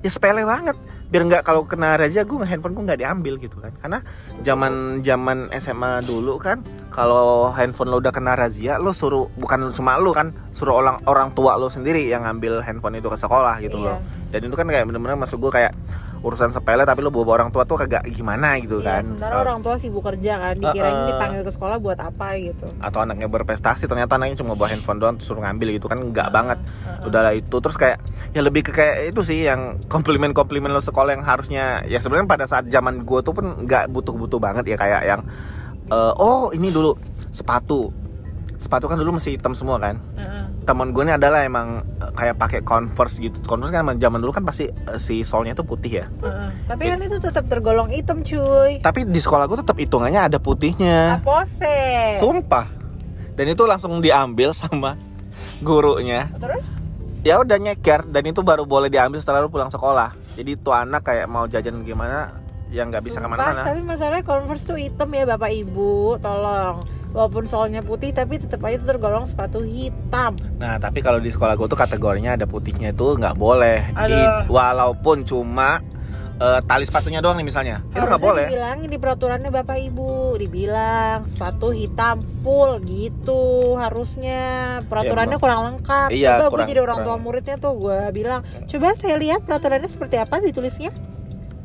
[0.00, 0.74] ya sepele banget.
[1.06, 3.70] Biar nggak kalau kena razia gue handphone gue nggak diambil gitu kan.
[3.78, 3.98] Karena
[4.42, 9.94] zaman zaman SMA dulu kan kalau handphone lo udah kena razia lo suruh bukan cuma
[9.96, 13.78] lo kan suruh orang orang tua lo sendiri yang ngambil handphone itu ke sekolah gitu
[13.78, 13.86] Iya.
[13.86, 13.98] loh.
[14.34, 15.72] Dan itu kan kayak bener-bener masuk gue kayak
[16.24, 19.58] urusan sepele tapi lo bawa orang tua tuh kagak gimana gitu Iya, kan sementara orang
[19.60, 21.08] tua sibuk kerja kan, dikirain Uh-uh.
[21.12, 22.66] dipanggil ke sekolah buat apa gitu.
[22.80, 26.28] atau anaknya berprestasi ternyata anaknya cuma bawa handphone doang terus suruh ngambil gitu kan nggak
[26.32, 27.08] banget Uh-uh.
[27.08, 27.98] udahlah itu terus kayak
[28.32, 32.28] ya lebih ke kayak itu sih yang komplimen komplimen lo sekolah yang harusnya ya sebenarnya
[32.28, 35.20] pada saat zaman gue tuh pun nggak butuh butuh banget ya kayak yang
[35.90, 36.94] eh, oh ini dulu
[37.30, 38.05] sepatu
[38.56, 40.44] sepatu kan dulu masih hitam semua kan Heeh.
[40.64, 44.32] teman gue ini adalah emang eh, kayak pakai converse gitu converse kan emang zaman dulu
[44.32, 46.48] kan pasti eh, si solnya tuh putih ya Heeh.
[46.66, 48.80] Tapi kan itu tetap tergolong hitam cuy.
[48.80, 52.16] tapi di sekolah gue tetap hitungannya ada putihnya Apose.
[52.18, 52.66] sumpah
[53.36, 54.96] dan itu langsung diambil sama
[55.60, 56.64] gurunya Terus?
[57.20, 61.04] ya udah nyeker dan itu baru boleh diambil setelah lu pulang sekolah jadi tuh anak
[61.04, 62.32] kayak mau jajan gimana
[62.66, 66.82] yang nggak bisa ke mana-mana Tapi masalahnya Converse tuh hitam ya Bapak Ibu, tolong.
[67.16, 70.36] Walaupun soalnya putih tapi tetap aja tergolong sepatu hitam.
[70.54, 74.12] nah tapi kalau di sekolah gue tuh kategorinya ada putihnya itu nggak boleh Aduh.
[74.12, 75.80] I- walaupun cuma
[76.36, 80.12] eh, tali sepatunya doang nih misalnya itu nggak Harusnya boleh Dibilangin di peraturannya Bapak Ibu,
[80.36, 83.40] dibilang sepatu hitam full gitu
[83.74, 84.44] harusnya.
[84.84, 85.40] Peraturannya emang.
[85.40, 86.08] kurang lengkap.
[86.10, 87.24] Iya, coba kurang- gue jadi orang tua kurang.
[87.24, 90.92] muridnya tuh gue bilang, coba saya lihat peraturannya seperti apa ditulisnya.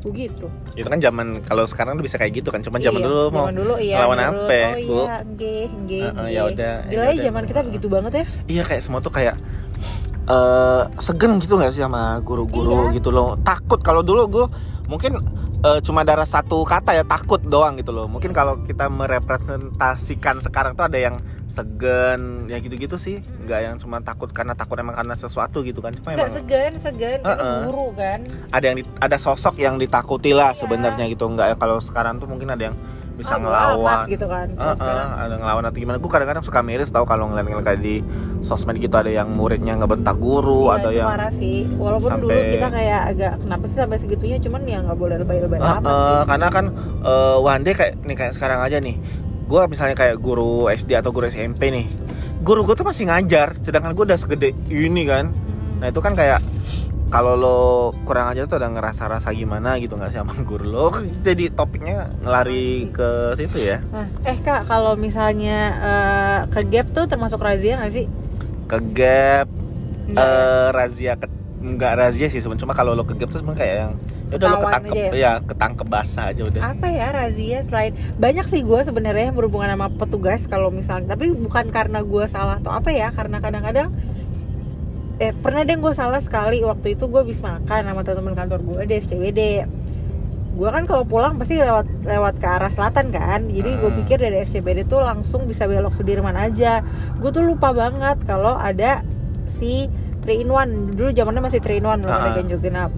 [0.02, 0.46] Begitu.
[0.72, 3.44] itu kan zaman kalau sekarang tuh bisa kayak gitu kan cuma zaman Iya, dulu mau
[3.44, 3.96] zaman dulu iya.
[4.02, 4.98] menurut- apa, Oh Bu?
[4.98, 6.02] iya, nggih, nggih.
[6.02, 6.30] Heeh, nggih.
[6.32, 8.24] ya udah, ya ya zaman kita begitu banget ya.
[8.46, 9.36] iya kayak semua tuh kayak
[10.24, 12.94] eh segen gitu nggak sih sama guru-guru Iya.
[12.94, 14.46] gitu loh takut kalau dulu gue
[14.92, 15.16] mungkin
[15.62, 20.72] eh, cuma ada satu kata ya takut doang gitu loh mungkin kalau kita merepresentasikan sekarang
[20.72, 25.12] tuh ada yang segen ya gitu-gitu sih nggak yang cuma takut karena takut emang karena
[25.14, 27.58] sesuatu gitu kan cuma emang segan, segan kan Heeh.
[27.64, 28.20] guru kan.
[28.50, 30.60] ada yang di- ada sosok yang ditakuti lah Iya.
[30.60, 32.76] sebenarnya gitu nggak ya kalau sekarang tuh mungkin ada yang
[33.12, 33.98] bisa amat ngelawan.
[34.08, 35.96] gitu kan eh, sekarang, ada ngelawan atau gimana.
[36.00, 38.00] Gue kadang-kadang suka miris tau kalau ngeliat-ngeliat kayak di
[38.40, 41.68] sosmed gitu ada yang muridnya ngebentak guru iya, ada yang marah sih.
[41.76, 45.58] Walaupun dulu sampai- kita kayak agak kenapa sih sampai segitunya cuman ya nggak boleh lebay-lebay
[45.60, 46.16] amat eh, sih.
[46.32, 46.64] karena kan
[47.04, 48.96] eh, one day kayak nih kayak sekarang aja nih
[49.42, 51.86] gue misalnya kayak guru SD atau guru SMP nih
[52.40, 55.30] guru gue tuh masih ngajar sedangkan gue udah segede ini kan.
[55.30, 55.78] Hmm.
[55.78, 56.40] nah itu kan kayak
[57.12, 57.60] kalau lo
[58.08, 60.86] kurang aja tuh udah ngerasa-rasa gimana gitu nggak sih sama guru lo?
[61.20, 63.84] Jadi topiknya ngelari ke situ ya.
[63.92, 68.08] Nah, eh kak kalau misalnya eh, ke gap tuh termasuk razia nggak sih?
[68.64, 69.46] Ke gap
[70.08, 70.16] ya?
[70.16, 71.28] eh razia ke
[71.62, 72.64] nggak razia sih sebenarnya.
[72.64, 73.92] Cuma kalau lo ke gap tuh sebenarnya kayak yang
[74.32, 75.32] ya udah lo ketangkep aja ya?
[75.44, 76.62] ketangkep basah aja udah.
[76.64, 81.12] Apa ya razia selain banyak sih gue sebenarnya yang berhubungan sama petugas kalau misalnya.
[81.12, 83.92] Tapi bukan karena gue salah atau apa ya karena kadang-kadang
[85.18, 86.60] eh pernah deh gue salah sekali.
[86.60, 89.40] Waktu itu gue habis makan sama teman kantor gue di SCBD
[90.52, 93.48] gue kan kalau pulang pasti lewat lewat ke arah selatan kan.
[93.48, 93.98] Jadi gue Hmm.
[94.04, 96.84] pikir dari SCBD tuh langsung bisa belok Sudirman aja.
[97.16, 99.00] Gue tuh lupa banget kalau ada
[99.48, 99.88] si
[100.20, 102.34] 3 in 1 dulu zamannya masih 3 in 1 belum ada Ah.
[102.36, 102.90] ganjil genap.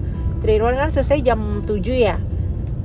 [0.42, 2.18] 3 in 1 kan selesai jam 7 ya.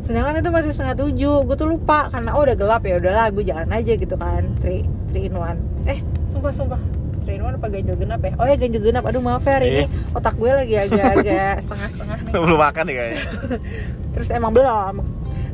[0.05, 1.37] Sedangkan itu masih setengah tujuh.
[1.43, 4.43] Gue tuh lupa karena oh udah gelap ya udahlah gue jalan aja gitu kan.
[4.61, 6.81] 3 3 in 1 eh sumpah sumpah
[7.25, 8.32] 3 in 1 apa ganjil genap ya?
[8.38, 9.03] Oh ya ganjil genap.
[9.05, 12.32] Aduh maaf ya hari ini otak gue lagi agak-agak setengah-setengah nih.
[12.34, 13.23] Belum makan nih kayaknya.
[14.15, 14.95] Terus emang belum.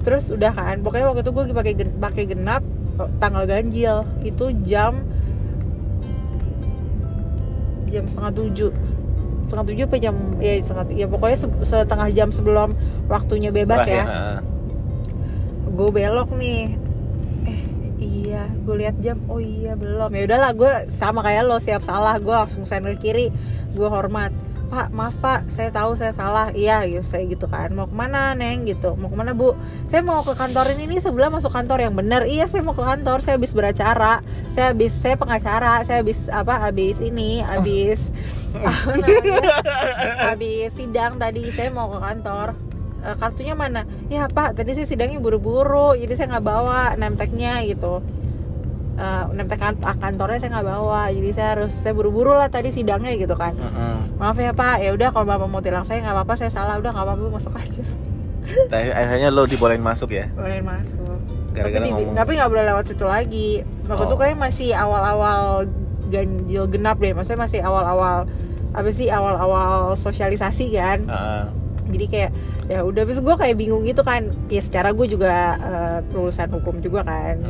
[0.06, 2.62] Terus udah kan pokoknya waktu itu gue pakai pakai genap
[2.97, 4.06] oh, tanggal ganjil.
[4.21, 5.04] Itu jam
[7.89, 8.71] jam setengah tujuh.
[9.45, 12.73] Setengah tujuh apa jam ya setengah ya pokoknya se- setengah jam sebelum
[13.06, 14.06] waktunya bebas Terakhir, ya.
[14.10, 14.39] nah.
[15.69, 16.85] gue belok nih iya
[18.65, 20.10] gue lihat jam oh iya belum.
[20.10, 23.30] Ya udahlah gue sama kayak lo siap salah gue langsung sender kiri
[23.78, 24.34] gue hormat.
[24.65, 26.49] Pak maaf pak saya tahu saya salah.
[26.49, 27.69] Iya gitu saya gitu kan.
[27.78, 28.65] Mau ke mana neng?
[28.65, 28.97] gitu.
[28.97, 29.54] Mau ke mana bu?
[29.93, 32.82] Saya mau ke kantor ini nih sebelah masuk kantor yang benar iya saya mau ke
[32.82, 34.25] kantor saya habis beracara
[34.58, 38.10] saya habis saya pengacara saya habis apa habis ini habis
[40.34, 42.47] habis sidang tadi saya mau ke kantor.
[43.06, 43.86] "E, kartunya mana?
[44.10, 48.01] Ya pak tadi saya sidangnya buru-buru jadi saya nggak bawa name tag-nya gitu
[48.95, 52.71] Eh, name tag kan- kantornya saya nggak bawa jadi saya harus saya buru-buru lah tadi
[52.71, 53.51] sidangnya gitu kan.
[53.51, 54.15] Mm-mm.
[54.15, 54.79] maaf ya pak.
[54.79, 56.79] Ya udah kalau bapak mau tilang saya nggak apa-apa saya salah.
[56.79, 57.84] Udah nggak apa-apa masuk aja.
[58.71, 60.31] Tapi akhirnya lo dibolehin masuk ya?
[60.31, 61.19] Boleh masuk.
[61.51, 62.13] Gara-gara ngomong.
[62.13, 63.49] tapi nggak boleh lewat situ lagi.
[63.86, 64.08] Waktu Oh.
[64.08, 65.67] itu kayak masih awal-awal
[66.05, 67.12] ganjil genap deh.
[67.12, 68.27] Maksudnya masih awal-awal
[68.71, 71.03] apa sih awal-awal sosialisasi kan.
[71.05, 71.47] Ah,
[71.86, 72.31] jadi kayak
[72.67, 73.03] ya udah.
[73.03, 74.31] Terus gue kayak bingung gitu kan.
[74.47, 77.43] Ya secara gue juga eh, lulusan hukum juga kan.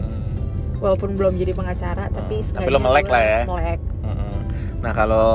[0.77, 3.41] Walaupun belum jadi pengacara tapi Hmm, tapi seenggaknya lo melek lah ya.
[3.45, 4.38] melek Mm-mm.
[4.79, 5.27] Nah kalau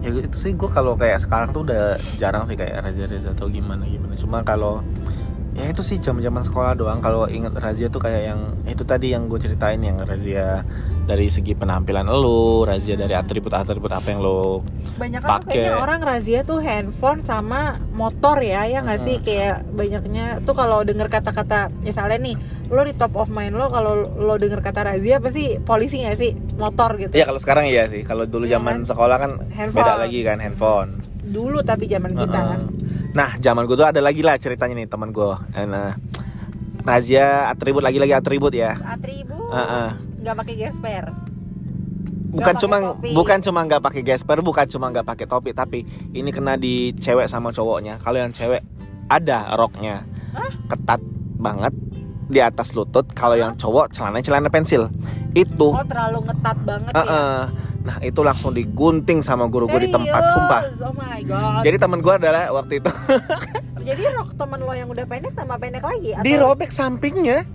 [0.00, 1.84] ya itu sih gue kalau kayak sekarang tuh udah
[2.16, 4.14] jarang sih kayak razia-razia atau gimana gimana.
[4.14, 4.80] Cuma kalau
[5.60, 6.98] ya itu sih zaman-zaman sekolah doang.
[6.98, 10.64] Kalau inget razia tuh kayak yang itu tadi yang gue ceritain yang razia
[11.04, 14.64] dari segi penampilan lo, razia dari atribut-atribut apa yang lo
[14.96, 19.26] banyak kan kayaknya orang razia tuh handphone sama motor ya ya nggak sih Hmm.
[19.26, 23.92] kayak banyaknya tuh kalau denger kata-kata misalnya nih lo di top of mind lo kalau
[24.00, 27.84] lo denger kata razia apa sih polisi nggak sih motor gitu Ya kalau sekarang iya
[27.84, 28.00] sih.
[28.00, 28.86] Kalau dulu Iya zaman kan?
[28.86, 29.76] sekolah kan Handphone.
[29.78, 30.90] beda lagi kan handphone.
[31.22, 32.48] dulu tapi zaman kita Heeh.
[32.48, 32.60] kan
[33.10, 35.26] Nah, zaman gue tuh ada lagi lah ceritanya nih teman gue.
[35.66, 35.98] Nah,
[36.84, 38.76] razia atribut lagi-lagi atribut ya.
[38.76, 39.88] atribut Heeh.
[40.20, 41.04] nggak pakai gesper
[42.30, 43.10] bukan cuma topi.
[43.10, 45.82] bukan cuma nggak pakai gesper bukan cuma nggak pakai topi tapi
[46.14, 48.62] ini kena di cewek sama cowoknya kalau yang cewek
[49.10, 50.06] ada roknya
[50.70, 51.02] ketat
[51.40, 51.74] banget
[52.30, 54.86] di atas lutut kalau yang cowok celana celana pensil
[55.34, 57.42] itu oh terlalu ngetat banget eh, ya eh.
[57.80, 60.62] Nah itu langsung digunting sama guru gue di tempat sumpah.
[60.84, 61.64] Oh my god.
[61.64, 62.90] Jadi teman gue adalah waktu itu.
[63.88, 66.24] Jadi rok temen lo yang udah pendek tambah pendek lagi atau?
[66.24, 67.48] Dirobek sampingnya.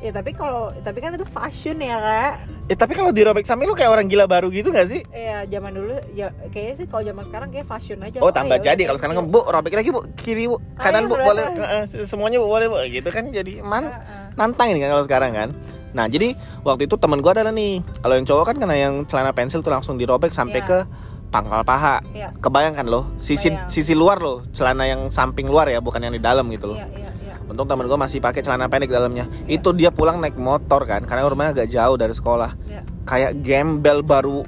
[0.00, 2.34] Ya tapi kalau tapi kan itu fashion ya kak.
[2.72, 5.04] Eh tapi kalau dirobek samping lu kayak orang gila baru gitu gak sih?
[5.12, 8.16] Iya, zaman dulu ya kayaknya sih kalau zaman sekarang kayak fashion aja.
[8.24, 8.88] Oh tambah ya jadi.
[8.88, 10.00] kalau sekarang kan bu robek lagi bu.
[10.16, 11.44] Kiri bu kanan iya, bu boleh.
[11.52, 12.76] Eh, eh, semuanya bu boleh bu.
[12.88, 14.38] Gitu kan jadi man Heeh.
[14.40, 15.48] nantang ini kan kalau sekarang kan
[15.90, 19.30] nah jadi waktu itu temen gue adalah nih kalau yang cowok kan kena yang celana
[19.30, 20.66] pensil tuh langsung dirobek sampai Iya.
[20.66, 20.78] ke
[21.30, 22.34] pangkal paha Iya.
[22.38, 23.66] kebayangkan loh sisi Bayang.
[23.66, 26.86] sisi luar loh celana yang samping luar ya bukan yang di dalam gitu loh Iya,
[26.94, 27.34] iya, iya.
[27.44, 31.26] untung temen gue masih pakai celana pendek dalamnya itu dia pulang naik motor kan karena
[31.26, 32.82] rumahnya agak jauh dari sekolah Iya.
[33.02, 34.42] kayak gembel baru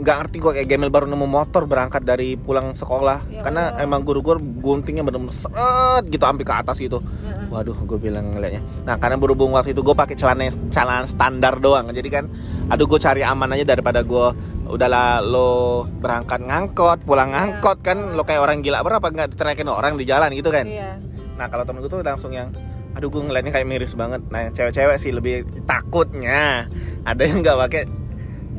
[0.00, 3.84] nggak ngerti gue kayak gembel baru nemu motor berangkat dari pulang sekolah Ya karena Allah.
[3.84, 7.46] emang guru gue guntingnya bener-bener seret gitu sampai ke atas gitu Heeh.
[7.46, 11.88] waduh gue bilang ngeliatnya nah karena berhubung waktu itu gue pakai celana celana standar doang
[11.90, 12.24] jadi kan
[12.66, 14.26] aduh gue cari aman aja daripada gue
[14.66, 15.50] udahlah lo
[15.84, 17.36] berangkat ngangkot pulang Iya.
[17.52, 20.96] ngangkot kan lo kayak orang gila berapa nggak diterakin orang di jalan gitu kan Iya.
[21.36, 22.48] nah kalau temen gue tuh langsung yang
[22.90, 26.66] aduh gue ngeliatnya kayak miris banget nah cewek-cewek sih lebih takutnya
[27.02, 27.82] ada yang nggak pakai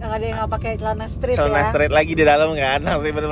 [0.01, 1.65] yang ada yang nggak pakai celana street celana ya.
[1.69, 3.31] straight lagi di dalam kan langsung betul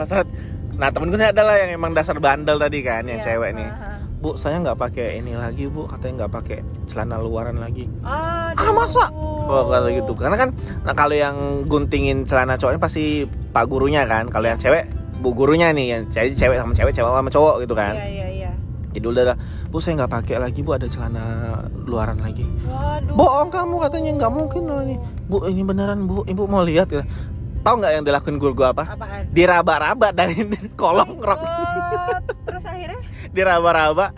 [0.79, 3.67] nah temen gue adalah yang emang dasar bandel tadi kan yang Iya, cewek nih.
[3.67, 3.99] aha.
[4.19, 5.87] bu saya nggak pakai ini lagi bu.
[5.87, 7.87] Katanya nggak pakai celana luaran lagi.
[8.03, 8.59] Aduh.
[8.59, 9.07] Ah, masa?
[9.11, 10.11] oh kata gitu.
[10.11, 10.49] Karena kan
[10.83, 14.27] nah kalau yang guntingin celana cowoknya pasti pak gurunya kan.
[14.27, 14.87] Kalau yang cewek
[15.19, 15.99] bu gurunya nih.
[15.99, 17.95] Yang cewek cewek sama cewek cewek sama cowok gitu kan.
[17.95, 18.38] Iya iya iya.
[18.89, 19.37] Jadi udah
[19.69, 20.73] bu saya nggak pakai lagi bu.
[20.73, 21.23] Ada celana
[21.85, 22.41] luaran lagi.
[22.65, 23.13] Waduh.
[23.13, 24.11] bohong kamu katanya.
[24.17, 24.95] Nggak mungkin loh ini.
[25.29, 26.25] Bu ini beneran bu.
[26.25, 26.89] Ibu mau lihat.
[26.89, 27.05] Ya
[27.61, 28.83] tahu nggak yang dilakuin guru gua apa?
[28.95, 29.29] Apaan?
[29.29, 30.41] diraba-raba dari
[30.81, 31.41] kolong rok.
[32.49, 32.99] Terus akhirnya?
[33.35, 34.15] Diraba-raba.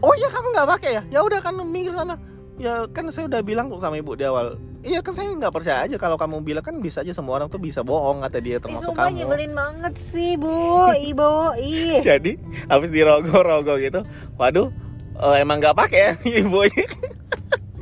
[0.00, 1.02] Oh iya kamu nggak pakai ya?
[1.12, 2.16] Ya udah kan minggir sana
[2.54, 5.96] ya kan saya udah bilang sama ibu di awal iya kan saya nggak percaya aja
[5.96, 6.60] kalau kamu bilang.
[6.60, 9.16] Kan bisa aja semua orang tuh bisa bohong kata dia termasuk sumpah kamu.
[9.18, 10.54] nyebelin banget sih bu,
[11.10, 11.98] ibu, ih.
[11.98, 14.00] jadi habis dirogoh-rogoh gitu
[14.34, 14.68] waduh
[15.16, 16.86] eh, emang nggak pakai ya ibunya?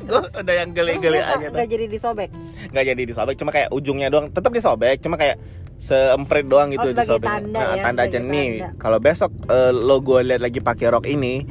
[0.03, 1.55] Gue udah yang geli-geli aja tuh.
[1.55, 2.31] nggak jadi disobek.
[2.69, 5.39] nggak jadi disobek cuma kayak ujungnya doang tetap disobek cuma kayak
[5.77, 7.27] seemprit doang gitu Oh, disobek.
[7.29, 11.07] tanda Nah, ya, tanda aja nih kalau besok eh, lo gue lihat lagi pakai rok
[11.07, 11.43] ini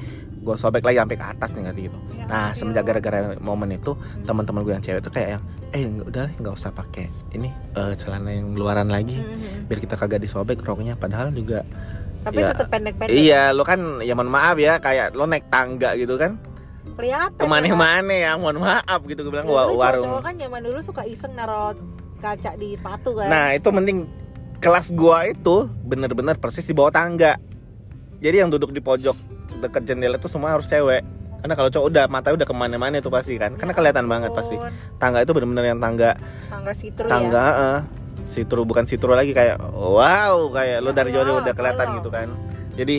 [0.42, 2.58] gue sobek lagi sampai ke atas nih gitu Ya nah ampun.
[2.58, 6.72] semenjak gara-gara momen itu teman-teman gue yang cewek tuh kayak yang eh udah nggak usah
[6.72, 9.70] pakai ini eh, celana yang luaran lagi Mhm.
[9.70, 11.62] biar kita kagak disobek roknya padahal juga
[12.22, 12.54] Tapi Ya.
[12.54, 13.10] tetap pendek-pendek.
[13.12, 16.38] iya lo kan ya mohon maaf ya kayak lo naik tangga gitu kan
[16.92, 17.34] Kelihatan.
[17.36, 20.80] ke mana-mana ya mohon maaf gitu gue bilang Dulu wa- warung cowok-cowok kan zaman dulu
[20.82, 21.74] suka iseng naruh
[22.18, 23.26] kaca di sepatu kan.
[23.26, 24.06] Nah itu penting
[24.58, 27.34] kelas gua itu bener-bener persis di bawah tangga.
[28.18, 29.18] Jadi yang duduk di pojok
[29.62, 31.06] deket jendela itu semua harus cewek.
[31.42, 33.54] Karena kalau cowok udah matanya udah ke mana-mana itu pasti kan.
[33.54, 34.58] Karena Ya kelihatan banget pasti.
[34.98, 36.14] Tangga itu bener-bener yang tangga
[36.48, 37.58] Tangga sitru tangga ya.
[37.58, 37.80] eh,
[38.28, 42.30] sitru bukan sitru lagi kayak wow kayak lu Ya dari jauh udah kelihatan gitu kan.
[42.74, 42.98] Jadi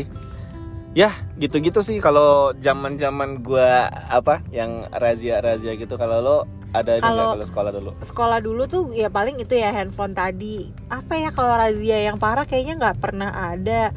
[0.92, 6.36] ya gitu-gitu sih kalau zaman-zaman gua apa yang razia-razia gitu kalau lo
[6.72, 7.90] ada Kalau- nggak kalau sekolah dulu?
[8.02, 10.66] Sekolah dulu tuh ya paling itu ya handphone tadi.
[10.88, 13.92] Apa ya kalau razia yang parah kayaknya nggak pernah ada.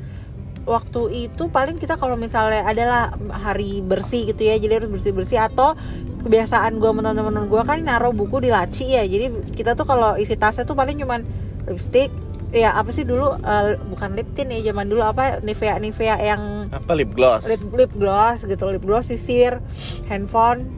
[0.65, 5.77] Waktu itu paling kita kalau misalnya adalah hari bersih gitu ya, jadi harus bersih-bersih atau
[6.25, 9.05] kebiasaan gue sama teman-teman gue kan naruh buku di laci ya.
[9.05, 11.21] Jadi kita tuh kalau isi tasnya tuh paling cuman
[11.69, 12.09] lipstick,
[12.49, 16.71] ya apa sih dulu eh, bukan lip tint ya zaman dulu apa Nivea Nivea yang
[16.71, 17.43] Apa lip gloss?
[17.51, 19.59] lip lip gloss gitu lip gloss sisir
[20.07, 20.69] handphone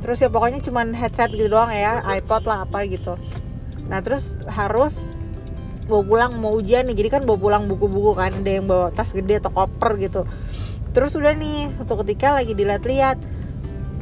[0.00, 3.18] terus ya pokoknya cuman headset gitu doang ya iPod lah apa gitu
[3.92, 5.02] nah terus harus
[5.88, 6.94] bawa pulang mau ujian nih.
[6.94, 10.28] Jadi kan bawa pulang buku-buku kan ada yang bawa tas gede atau koper gitu.
[10.92, 13.18] Terus udah nih suatu ketika lagi dilihat-lihat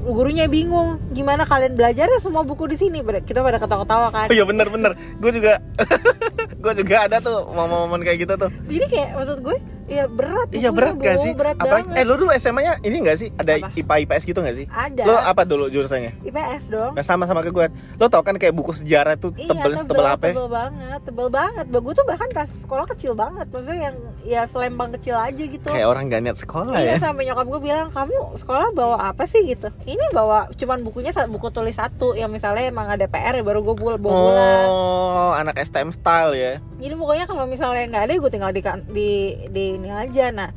[0.07, 3.03] gurunya bingung gimana kalian belajar ya semua buku di sini?
[3.03, 4.27] Kita pada ketawa-ketawa kan.
[4.31, 5.63] Oh iya bener bener, gue juga
[6.63, 8.51] gue juga ada tuh momen-momen kayak gitu tuh.
[8.67, 11.33] jadi kayak maksud gue ya berat Iya berat gak sih?
[11.33, 13.29] berat Apalagi, banget eh lu dulu SMA-nya ini gak sih?
[13.33, 13.69] Ada Apa?
[13.75, 14.67] IPA IPS gitu gak sih?
[14.67, 16.13] ada Lo apa dulu jurusannya?
[16.23, 17.67] IPS dong Nah sama sama ke gue.
[17.97, 20.25] Lo tau kan kayak buku sejarah tuh Iya, tebel tebel apa?
[20.27, 20.33] ya?
[20.35, 21.65] Tebel banget, tebel banget.
[21.71, 23.47] Gue tuh bahkan tas sekolah kecil banget.
[23.47, 23.97] Maksudnya yang
[24.27, 25.69] ya selempang kecil aja gitu.
[25.71, 27.07] Kayak orang gak niat sekolah iya, ya.
[27.07, 29.71] sampai nyokap gue bilang, "Kamu sekolah bawa apa sih?" gitu.
[29.87, 33.75] Ini bawa cuman bukunya buku tulis satu yang misalnya emang ada PR ya baru gue
[33.77, 34.67] bawa pulang.
[34.67, 36.53] Oh, anak STM style ya.
[36.77, 39.11] Jadi pokoknya kalau misalnya nggak ada gue tinggal di, kan- di
[39.49, 40.29] di ini aja.
[40.31, 40.51] Nah,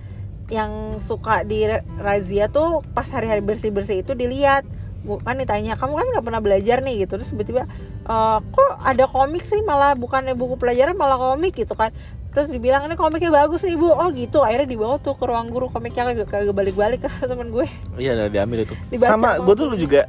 [0.48, 4.66] yang suka di ra- razia tuh pas hari-hari bersih-bersih itu dilihat.
[5.00, 7.16] Bukan ditanya kamu kan nggak pernah belajar nih gitu.
[7.16, 7.64] Terus tiba-tiba
[8.04, 9.62] "Eh, kok ada komik sih?
[9.62, 11.94] Malah bukannya buku pelajaran malah komik gitu kan.
[12.30, 13.90] Terus dibilang ini komiknya bagus nih bu.
[13.90, 14.42] Oh gitu.
[14.42, 17.66] Akhirnya dibawa tuh ke ruang guru komiknya kagak kagak balik-balik ke temen gue.
[17.96, 18.76] Iya udah diambil itu.
[18.88, 19.80] Dibaca sama gue bukunya.
[19.80, 20.02] juga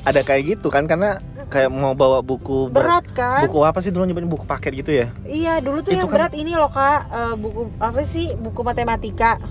[0.00, 3.42] ada kayak gitu kan karena kayak mau bawa buku ber- berat kan?
[3.44, 4.30] buku apa sih dulu nyebutnya?
[4.30, 5.06] Buku paket gitu ya?
[5.22, 7.00] Iya dulu tuh Itu yang kan- berat ini loh kak.
[7.04, 8.32] Eh, buku apa sih?
[8.32, 9.42] Buku matematika.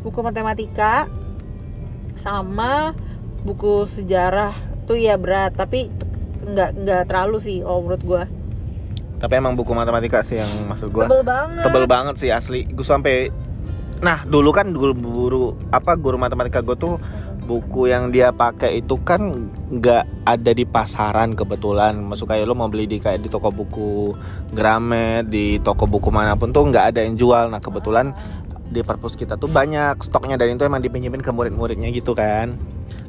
[0.00, 1.06] Buku matematika
[2.14, 2.96] sama
[3.40, 4.56] buku sejarah.
[4.84, 5.88] Tuh ya berat tapi
[6.44, 8.22] nggak nggak terlalu sih oh menurut gua.
[9.14, 11.64] Tapi emang buku matematika sih yang maksud gue tebel banget.
[11.64, 12.64] Tebel banget sih asli.
[12.66, 13.32] Gue sampai
[14.04, 17.00] nah dulu kan guru guru apa guru matematika gue tuh
[17.44, 22.00] buku yang dia pakai itu kan nggak ada di pasaran kebetulan.
[22.00, 24.16] Masuk kayak lo mau beli di kayak di toko buku
[24.50, 27.52] Gramet di toko buku mana pun tuh nggak ada yang jual.
[27.52, 28.16] Nah kebetulan
[28.64, 32.56] di perpus kita tuh banyak stoknya dan itu emang dipinjemin ke murid-muridnya gitu kan.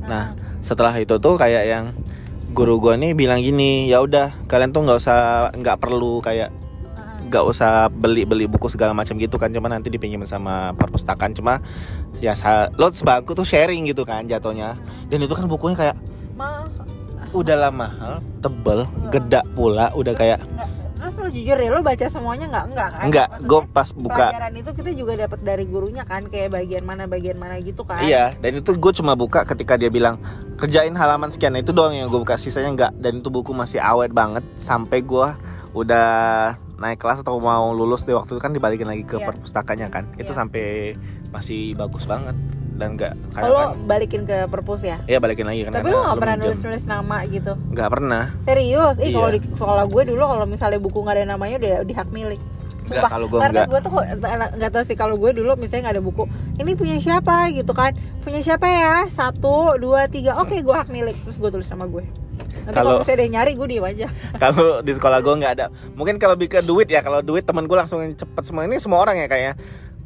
[0.06, 1.86] Nah setelah itu tuh kayak yang
[2.56, 6.52] guru gue nih bilang gini ya udah kalian tuh nggak usah nggak perlu kayak
[7.36, 11.36] Nggak usah beli beli buku segala macam gitu kan cuma nanti dipinjemin sama perpustakaan.
[11.36, 11.60] Cuma
[12.24, 12.32] ya
[12.80, 14.80] lo sebangku tuh sharing gitu kan jatuhnya.
[15.12, 16.00] Dan itu kan bukunya kayak
[16.40, 16.64] Ma-
[17.36, 22.06] udah lah mahal tebel geda pula udah kayak nggak- terus lo jujur ya lo baca
[22.08, 23.04] semuanya nggak nggak kan?
[23.06, 26.84] Enggak Maksudnya, gue pas buka pelajaran itu kita juga dapat dari gurunya kan kayak bagian
[26.88, 28.00] mana bagian mana gitu kan?
[28.02, 30.18] Iya, dan itu gue cuma buka ketika dia bilang
[30.56, 31.54] kerjain halaman sekian.
[31.54, 32.92] Nah, itu doang yang gue buka, sisanya enggak.
[32.96, 35.28] Dan itu buku masih awet banget sampai gue
[35.76, 39.26] udah naik kelas atau mau lulus di waktu itu kan dibalikin lagi ke Iya.
[39.26, 40.08] perpustakanya kan.
[40.14, 40.38] Itu Iya.
[40.38, 40.66] sampai
[41.30, 42.36] masih bagus banget
[42.74, 46.16] dan enggak Oh, lo balikin ke perpus ya Iya balikin lagi karena tapi lo nggak
[46.18, 48.24] pernah nulis nulis nama gitu Nggak pernah.
[48.44, 49.36] serius ih kalau Iya.
[49.36, 52.40] di sekolah gue dulu kalau misalnya buku nggak ada namanya udah di hak milik
[52.86, 53.68] Nggak, Sumpah, kalau gue karena nggak.
[53.68, 53.92] gue tuh
[54.56, 56.24] nggak tahu sih kalau gue dulu misalnya nggak ada buku
[56.56, 61.16] ini punya siapa gitu kan punya siapa ya satu dua tiga oke gue hak milik
[61.18, 62.04] terus gue tulis sama gue
[62.74, 64.08] kalau ada yang nyari gue diem aja.
[64.42, 65.66] Kalau di sekolah gue nggak ada.
[65.94, 68.66] Mungkin kalau lebih ke duit ya kalau duit temen gue langsung cepet semua.
[68.66, 69.54] Ini semua orang ya kayaknya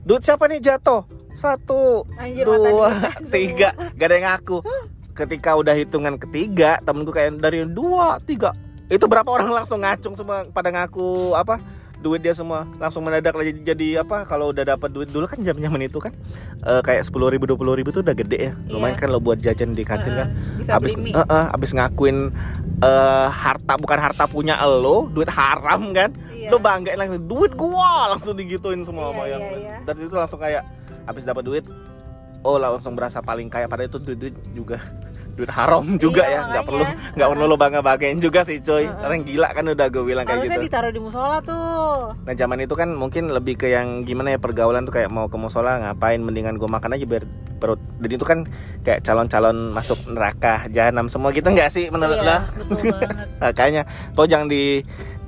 [0.03, 1.07] duit siapa nih jatuh?
[1.37, 2.91] Satu Anjir, dua
[3.33, 3.71] tiga.
[3.95, 4.57] Gak ada yang ngaku.
[5.15, 8.51] Ketika udah hitungan ketiga temen gue kayak dari dua tiga.
[8.89, 11.61] Itu berapa orang langsung ngacung semua pada ngaku apa
[11.99, 15.59] duit dia semua langsung mendadak lagi jadi apa kalau udah dapat duit dulu kan zaman
[15.59, 16.15] zaman itu kan.
[16.63, 18.53] Eh, kayak sepuluh ribu dua puluh ribu tuh udah gede ya.
[18.71, 19.01] Lumayan Iya.
[19.03, 20.27] kan lo buat jajan di kantin kan.
[20.31, 22.17] Heeh, bisa abis eh, eh, abis ngakuin
[22.79, 26.15] eh, harta bukan harta punya lo duit haram kan.
[26.31, 26.49] Iya.
[26.49, 29.75] lo banggain langsung duit gua langsung digituin semua Iya, sama yang iya, iya.
[29.83, 30.63] dan itu langsung kayak
[31.03, 31.65] abis dapat duit
[32.39, 33.67] oh langsung berasa paling kaya.
[33.67, 34.79] Padahal itu duit, duit juga
[35.39, 36.83] duit haram juga Iya, ya nggak perlu
[37.15, 38.85] nggak perlu lo bangga banggain juga sih coy.
[38.85, 39.05] Heeh.
[39.07, 40.67] orang gila kan udah gue bilang kayak harusnya gitu.
[40.67, 42.13] ditaruh di musola tuh.
[42.27, 45.37] Nah zaman itu kan mungkin lebih ke yang gimana ya pergaulan tuh kayak mau ke
[45.39, 47.23] musola ngapain mendingan gue makan aja biar
[47.59, 47.79] perut.
[47.99, 48.39] Dan itu kan
[48.83, 52.47] kayak calon-calon masuk neraka jahanam semua gitu nggak sih menurut iya, banget.
[53.43, 53.81] Makanya
[54.15, 54.47] lo jangan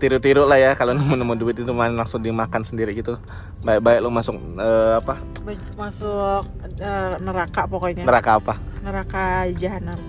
[0.01, 3.21] ditiru-tiru lah ya kalau nemu-nemu duit itu main langsung dimakan sendiri gitu.
[3.61, 5.21] Baik-baik lo masuk eh, apa
[5.77, 6.41] masuk
[6.81, 8.53] eh, neraka pokoknya neraka apa?
[8.81, 10.01] neraka jahanam